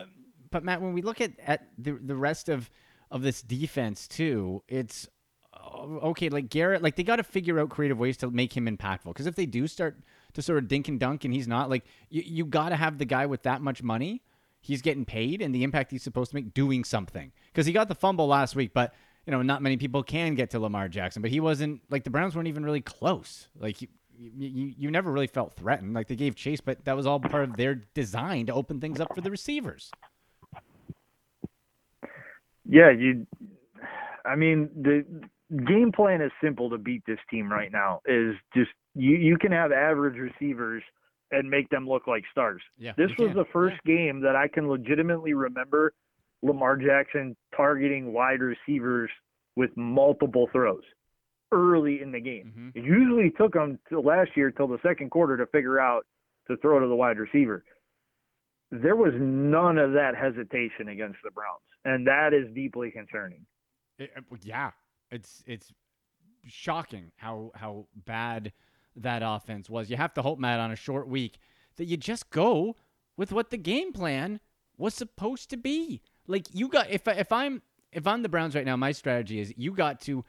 but 0.51 0.63
Matt, 0.63 0.81
when 0.81 0.93
we 0.93 1.01
look 1.01 1.21
at, 1.21 1.31
at 1.45 1.67
the 1.77 1.93
the 1.93 2.15
rest 2.15 2.49
of 2.49 2.69
of 3.11 3.21
this 3.21 3.41
defense 3.41 4.07
too, 4.07 4.63
it's 4.67 5.07
uh, 5.53 5.81
okay. 6.09 6.29
Like 6.29 6.49
Garrett, 6.49 6.81
like 6.81 6.95
they 6.95 7.03
got 7.03 7.17
to 7.17 7.23
figure 7.23 7.59
out 7.59 7.69
creative 7.69 7.97
ways 7.97 8.17
to 8.17 8.31
make 8.31 8.55
him 8.55 8.65
impactful. 8.65 9.05
Because 9.05 9.27
if 9.27 9.35
they 9.35 9.45
do 9.45 9.67
start 9.67 9.97
to 10.33 10.41
sort 10.41 10.59
of 10.59 10.67
dink 10.67 10.87
and 10.87 10.99
dunk, 10.99 11.25
and 11.25 11.33
he's 11.33 11.47
not, 11.47 11.69
like 11.69 11.85
you 12.09 12.21
you 12.25 12.45
got 12.45 12.69
to 12.69 12.75
have 12.75 12.97
the 12.97 13.05
guy 13.05 13.25
with 13.25 13.43
that 13.43 13.61
much 13.61 13.81
money. 13.81 14.21
He's 14.67 14.81
getting 14.81 15.05
paid, 15.05 15.41
and 15.41 15.55
the 15.55 15.63
impact 15.63 15.91
he's 15.91 16.03
supposed 16.03 16.31
to 16.31 16.35
make 16.35 16.53
doing 16.53 16.83
something. 16.83 17.31
Because 17.47 17.65
he 17.65 17.73
got 17.73 17.87
the 17.87 17.95
fumble 17.95 18.27
last 18.27 18.55
week, 18.55 18.73
but 18.73 18.93
you 19.25 19.31
know, 19.31 19.41
not 19.41 19.61
many 19.61 19.77
people 19.77 20.03
can 20.03 20.35
get 20.35 20.51
to 20.51 20.59
Lamar 20.59 20.87
Jackson, 20.87 21.21
but 21.21 21.31
he 21.31 21.39
wasn't 21.39 21.81
like 21.89 22.03
the 22.03 22.09
Browns 22.09 22.35
weren't 22.35 22.47
even 22.47 22.63
really 22.63 22.81
close. 22.81 23.47
Like 23.57 23.81
you, 23.81 23.87
you, 24.17 24.73
you 24.77 24.91
never 24.91 25.11
really 25.11 25.27
felt 25.27 25.53
threatened. 25.53 25.93
Like 25.93 26.07
they 26.07 26.15
gave 26.15 26.35
Chase, 26.35 26.61
but 26.61 26.83
that 26.85 26.95
was 26.95 27.05
all 27.05 27.19
part 27.19 27.43
of 27.43 27.57
their 27.57 27.75
design 27.93 28.45
to 28.47 28.53
open 28.53 28.79
things 28.79 28.99
up 28.99 29.13
for 29.13 29.21
the 29.21 29.31
receivers. 29.31 29.91
Yeah, 32.69 32.91
you. 32.91 33.25
I 34.25 34.35
mean, 34.35 34.69
the 34.75 35.05
game 35.65 35.91
plan 35.93 36.21
is 36.21 36.31
simple 36.43 36.69
to 36.69 36.77
beat 36.77 37.03
this 37.05 37.19
team 37.29 37.51
right 37.51 37.71
now. 37.71 38.01
Is 38.05 38.35
just 38.53 38.71
you 38.95 39.15
you 39.15 39.37
can 39.37 39.51
have 39.51 39.71
average 39.71 40.17
receivers 40.17 40.83
and 41.31 41.49
make 41.49 41.69
them 41.69 41.87
look 41.87 42.07
like 42.07 42.23
stars. 42.31 42.61
Yeah, 42.77 42.93
This 42.97 43.11
was 43.17 43.33
the 43.35 43.45
first 43.51 43.75
game 43.85 44.21
that 44.21 44.35
I 44.35 44.47
can 44.47 44.67
legitimately 44.69 45.33
remember 45.33 45.93
Lamar 46.41 46.77
Jackson 46.77 47.35
targeting 47.55 48.13
wide 48.13 48.39
receivers 48.41 49.09
with 49.55 49.75
multiple 49.75 50.47
throws 50.51 50.83
early 51.51 52.01
in 52.01 52.11
the 52.11 52.19
game. 52.19 52.53
Mhm. 52.75 52.75
It 52.75 52.83
usually 52.85 53.31
took 53.31 53.53
them 53.53 53.79
till 53.89 54.03
last 54.03 54.35
year 54.37 54.51
till 54.51 54.67
the 54.67 54.79
second 54.79 55.09
quarter 55.09 55.35
to 55.37 55.45
figure 55.47 55.79
out 55.79 56.05
to 56.47 56.57
throw 56.57 56.79
to 56.79 56.87
the 56.87 56.95
wide 56.95 57.17
receiver. 57.17 57.63
There 58.71 58.95
was 58.95 59.13
none 59.15 59.77
of 59.77 59.93
that 59.93 60.15
hesitation 60.15 60.89
against 60.89 61.19
the 61.23 61.31
Browns, 61.31 61.63
and 61.85 62.05
that 62.07 62.33
is 62.33 62.51
deeply 62.53 62.91
concerning. 62.91 63.45
It- 63.97 64.11
yeah, 64.41 64.71
it's 65.09 65.43
it's 65.47 65.73
shocking 66.45 67.11
how 67.17 67.51
how 67.55 67.87
bad 67.95 68.53
that 68.97 69.21
offense 69.23 69.69
was. 69.69 69.89
You 69.89 69.97
have 69.97 70.13
to 70.15 70.21
hope, 70.21 70.39
Matt, 70.39 70.59
on 70.59 70.71
a 70.71 70.75
short 70.75 71.07
week 71.07 71.39
that 71.77 71.85
you 71.85 71.97
just 71.97 72.29
go 72.29 72.75
with 73.15 73.31
what 73.31 73.49
the 73.49 73.57
game 73.57 73.91
plan 73.93 74.39
was 74.77 74.93
supposed 74.93 75.49
to 75.49 75.57
be. 75.57 76.01
Like 76.27 76.45
you 76.53 76.67
got 76.67 76.89
if 76.89 77.07
if 77.07 77.31
I'm 77.31 77.61
if 77.91 78.05
I'm 78.05 78.21
the 78.21 78.29
Browns 78.29 78.55
right 78.55 78.65
now, 78.65 78.75
my 78.75 78.91
strategy 78.91 79.39
is 79.39 79.53
you 79.57 79.71
got 79.71 80.01
to 80.01 80.23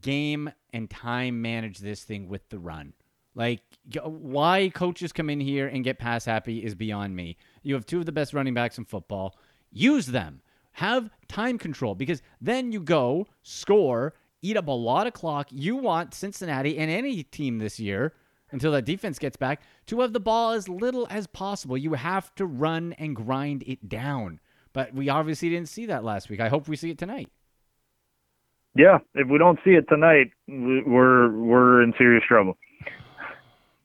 game 0.00 0.50
and 0.72 0.90
time 0.90 1.40
manage 1.42 1.78
this 1.78 2.04
thing 2.04 2.28
with 2.28 2.48
the 2.48 2.58
run. 2.58 2.94
Like 3.34 3.60
why 4.02 4.70
coaches 4.74 5.12
come 5.12 5.28
in 5.28 5.40
here 5.40 5.68
and 5.68 5.84
get 5.84 5.98
pass 5.98 6.24
happy 6.24 6.64
is 6.64 6.74
beyond 6.74 7.14
me. 7.14 7.36
You 7.62 7.74
have 7.74 7.86
two 7.86 7.98
of 7.98 8.06
the 8.06 8.12
best 8.12 8.32
running 8.32 8.54
backs 8.54 8.78
in 8.78 8.84
football. 8.84 9.36
Use 9.70 10.06
them. 10.06 10.40
Have 10.72 11.10
time 11.28 11.58
control 11.58 11.94
because 11.94 12.22
then 12.40 12.72
you 12.72 12.80
go 12.80 13.26
score, 13.42 14.14
eat 14.42 14.56
up 14.56 14.68
a 14.68 14.72
lot 14.72 15.06
of 15.06 15.12
clock. 15.12 15.48
You 15.50 15.76
want 15.76 16.14
Cincinnati 16.14 16.78
and 16.78 16.90
any 16.90 17.22
team 17.22 17.58
this 17.58 17.80
year 17.80 18.12
until 18.50 18.72
that 18.72 18.84
defense 18.84 19.18
gets 19.18 19.36
back 19.36 19.62
to 19.86 20.00
have 20.00 20.12
the 20.12 20.20
ball 20.20 20.52
as 20.52 20.68
little 20.68 21.06
as 21.10 21.26
possible. 21.26 21.76
You 21.76 21.94
have 21.94 22.34
to 22.36 22.46
run 22.46 22.92
and 22.94 23.16
grind 23.16 23.64
it 23.66 23.88
down. 23.88 24.40
But 24.72 24.94
we 24.94 25.08
obviously 25.08 25.48
didn't 25.48 25.68
see 25.68 25.86
that 25.86 26.04
last 26.04 26.28
week. 26.28 26.40
I 26.40 26.48
hope 26.48 26.68
we 26.68 26.76
see 26.76 26.90
it 26.90 26.98
tonight. 26.98 27.28
Yeah, 28.76 28.98
if 29.14 29.26
we 29.28 29.38
don't 29.38 29.58
see 29.64 29.70
it 29.70 29.88
tonight, 29.88 30.32
we're 30.46 31.32
we're 31.32 31.82
in 31.82 31.94
serious 31.96 32.22
trouble. 32.28 32.58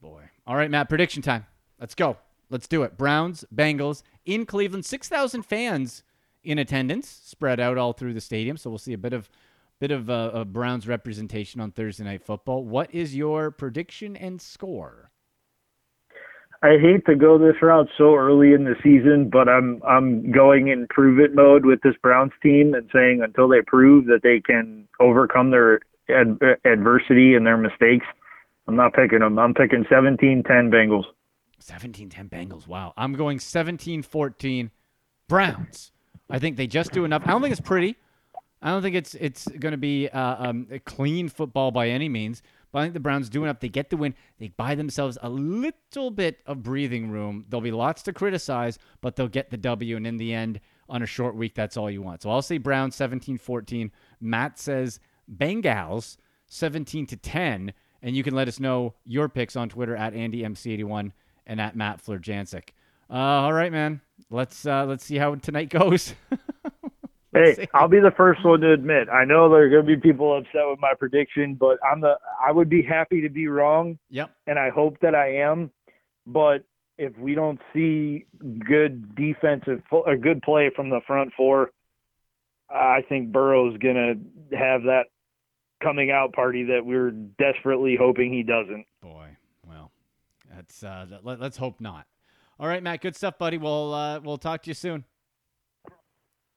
Boy. 0.01 0.23
All 0.45 0.57
right, 0.57 0.69
Matt, 0.69 0.89
prediction 0.89 1.21
time. 1.21 1.45
Let's 1.79 1.95
go. 1.95 2.17
Let's 2.49 2.67
do 2.67 2.83
it. 2.83 2.97
Browns, 2.97 3.45
Bengals 3.55 4.03
in 4.25 4.45
Cleveland. 4.45 4.85
6,000 4.85 5.43
fans 5.43 6.03
in 6.43 6.57
attendance, 6.59 7.07
spread 7.07 7.59
out 7.59 7.77
all 7.77 7.93
through 7.93 8.13
the 8.13 8.21
stadium. 8.21 8.57
So 8.57 8.69
we'll 8.69 8.79
see 8.79 8.93
a 8.93 8.97
bit 8.97 9.13
of 9.13 9.29
bit 9.81 9.91
of 9.91 10.11
uh, 10.11 10.29
a 10.33 10.45
Browns 10.45 10.87
representation 10.87 11.59
on 11.59 11.71
Thursday 11.71 12.03
night 12.03 12.21
football. 12.21 12.63
What 12.63 12.93
is 12.93 13.15
your 13.15 13.49
prediction 13.49 14.15
and 14.15 14.39
score? 14.39 15.09
I 16.61 16.77
hate 16.79 17.03
to 17.07 17.15
go 17.15 17.39
this 17.39 17.59
route 17.63 17.87
so 17.97 18.13
early 18.13 18.53
in 18.53 18.65
the 18.65 18.75
season, 18.83 19.31
but 19.31 19.49
I'm 19.49 19.81
I'm 19.81 20.31
going 20.31 20.67
in 20.67 20.85
prove 20.87 21.19
it 21.19 21.33
mode 21.33 21.65
with 21.65 21.81
this 21.81 21.95
Browns 22.03 22.31
team 22.43 22.75
and 22.75 22.87
saying 22.93 23.21
until 23.23 23.49
they 23.49 23.61
prove 23.65 24.05
that 24.05 24.19
they 24.21 24.39
can 24.39 24.87
overcome 24.99 25.49
their 25.49 25.79
ad- 26.07 26.37
adversity 26.63 27.33
and 27.33 27.43
their 27.47 27.57
mistakes, 27.57 28.05
I'm 28.67 28.75
not 28.75 28.93
picking 28.93 29.19
them. 29.19 29.39
I'm 29.39 29.55
picking 29.55 29.83
17-10 29.85 30.43
Bengals. 30.45 31.05
17-10 31.59 32.29
Bengals. 32.29 32.67
Wow. 32.67 32.93
I'm 32.95 33.13
going 33.13 33.39
17-14 33.39 34.69
Browns. 35.27 35.91
I 36.29 36.37
think 36.37 36.57
they 36.57 36.67
just 36.67 36.91
do 36.91 37.03
enough. 37.03 37.23
I 37.25 37.31
don't 37.31 37.41
think 37.41 37.51
it's 37.51 37.59
pretty. 37.59 37.97
I 38.61 38.69
don't 38.69 38.81
think 38.81 38.95
it's 38.95 39.15
it's 39.15 39.47
going 39.47 39.71
to 39.71 39.77
be 39.77 40.07
uh, 40.09 40.49
um, 40.49 40.67
a 40.71 40.79
clean 40.79 41.29
football 41.29 41.71
by 41.71 41.89
any 41.89 42.09
means. 42.09 42.41
But 42.71 42.79
I 42.79 42.81
think 42.83 42.93
the 42.93 42.99
Browns 43.01 43.29
do 43.29 43.43
enough. 43.43 43.59
They 43.59 43.69
get 43.69 43.89
the 43.89 43.97
win. 43.97 44.15
They 44.39 44.49
buy 44.49 44.75
themselves 44.75 45.17
a 45.21 45.29
little 45.29 46.09
bit 46.09 46.39
of 46.45 46.63
breathing 46.63 47.09
room. 47.09 47.45
There'll 47.49 47.61
be 47.61 47.71
lots 47.71 48.01
to 48.03 48.13
criticize, 48.13 48.79
but 49.01 49.15
they'll 49.15 49.27
get 49.27 49.49
the 49.49 49.57
W. 49.57 49.97
And 49.97 50.07
in 50.07 50.17
the 50.17 50.33
end, 50.33 50.61
on 50.87 51.01
a 51.01 51.05
short 51.05 51.35
week, 51.35 51.53
that's 51.53 51.75
all 51.75 51.91
you 51.91 52.01
want. 52.01 52.21
So 52.21 52.29
I'll 52.29 52.41
say 52.41 52.57
Browns 52.57 52.95
17-14. 52.95 53.91
Matt 54.21 54.57
says 54.57 54.99
Bengals 55.37 56.17
17 56.47 57.07
to 57.07 57.17
10. 57.17 57.73
And 58.03 58.15
you 58.15 58.23
can 58.23 58.35
let 58.35 58.47
us 58.47 58.59
know 58.59 58.95
your 59.05 59.27
picks 59.27 59.55
on 59.55 59.69
Twitter 59.69 59.95
at 59.95 60.13
AndyMC81 60.13 61.11
and 61.45 61.61
at 61.61 61.75
Matt 61.75 62.03
Florjancic. 62.03 62.69
Uh, 63.09 63.15
all 63.15 63.53
right, 63.53 63.71
man. 63.71 63.99
Let's 64.29 64.65
uh, 64.65 64.85
let's 64.85 65.03
see 65.03 65.17
how 65.17 65.35
tonight 65.35 65.69
goes. 65.69 66.13
Hey. 67.57 67.67
I'll 67.73 67.87
be 67.87 67.99
the 68.01 68.11
first 68.17 68.43
one 68.43 68.59
to 68.59 68.73
admit. 68.73 69.07
I 69.09 69.23
know 69.23 69.49
there 69.49 69.63
are 69.63 69.69
going 69.69 69.85
to 69.85 69.95
be 69.95 70.01
people 70.01 70.37
upset 70.37 70.67
with 70.69 70.79
my 70.79 70.93
prediction, 70.99 71.55
but 71.55 71.77
I'm 71.89 72.01
the 72.01 72.15
I 72.45 72.51
would 72.51 72.67
be 72.69 72.81
happy 72.81 73.21
to 73.21 73.29
be 73.29 73.47
wrong 73.47 73.97
Yep. 74.09 74.31
and 74.47 74.59
I 74.59 74.69
hope 74.69 74.97
that 75.01 75.15
I 75.15 75.35
am. 75.37 75.71
But 76.27 76.65
if 76.97 77.17
we 77.17 77.33
don't 77.33 77.59
see 77.73 78.25
good 78.67 79.15
defensive 79.15 79.81
or 79.91 80.17
good 80.17 80.41
play 80.41 80.71
from 80.75 80.89
the 80.89 80.99
front 81.07 81.31
four, 81.37 81.71
I 82.69 83.01
think 83.07 83.31
Burrow's 83.31 83.77
gonna 83.77 84.15
have 84.51 84.83
that 84.83 85.05
coming 85.81 86.11
out 86.11 86.33
party 86.33 86.63
that 86.65 86.85
we're 86.85 87.11
desperately 87.11 87.95
hoping 87.99 88.31
he 88.33 88.43
doesn't. 88.43 88.85
Boy, 89.01 89.29
well, 89.67 89.91
that's 90.53 90.83
uh, 90.83 91.05
let, 91.23 91.39
let's 91.39 91.57
hope 91.57 91.79
not. 91.81 92.05
All 92.59 92.67
right, 92.67 92.83
Matt. 92.83 93.01
Good 93.01 93.15
stuff, 93.15 93.37
buddy. 93.39 93.57
We'll 93.57 93.93
uh, 93.93 94.19
we'll 94.19 94.37
talk 94.37 94.61
to 94.63 94.69
you 94.69 94.73
soon. 94.75 95.05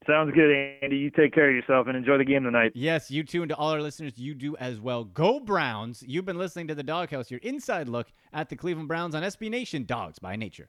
Sounds 0.07 0.33
good, 0.35 0.77
Andy. 0.83 0.97
You 0.97 1.11
take 1.11 1.33
care 1.33 1.49
of 1.49 1.55
yourself 1.55 1.87
and 1.87 1.97
enjoy 1.97 2.19
the 2.19 2.25
game 2.25 2.45
tonight. 2.45 2.73
Yes, 2.75 3.11
you 3.11 3.23
too, 3.23 3.43
and 3.43 3.49
to 3.49 3.57
all 3.57 3.71
our 3.71 3.81
listeners, 3.81 4.19
you 4.19 4.35
do 4.35 4.57
as 4.57 4.81
well. 4.81 5.05
Go 5.05 5.41
Browns! 5.41 6.03
You've 6.07 6.25
been 6.25 6.39
listening 6.39 6.69
to 6.69 6.75
the 6.75 6.83
Doghouse, 6.83 7.31
your 7.31 7.41
inside 7.41 7.89
look 7.89 8.09
at 8.33 8.49
the 8.49 8.57
Cleveland 8.57 8.89
Browns 8.89 9.15
on 9.15 9.23
SB 9.23 9.51
Nation. 9.51 9.85
Dogs 9.85 10.19
by 10.19 10.37
nature. 10.37 10.69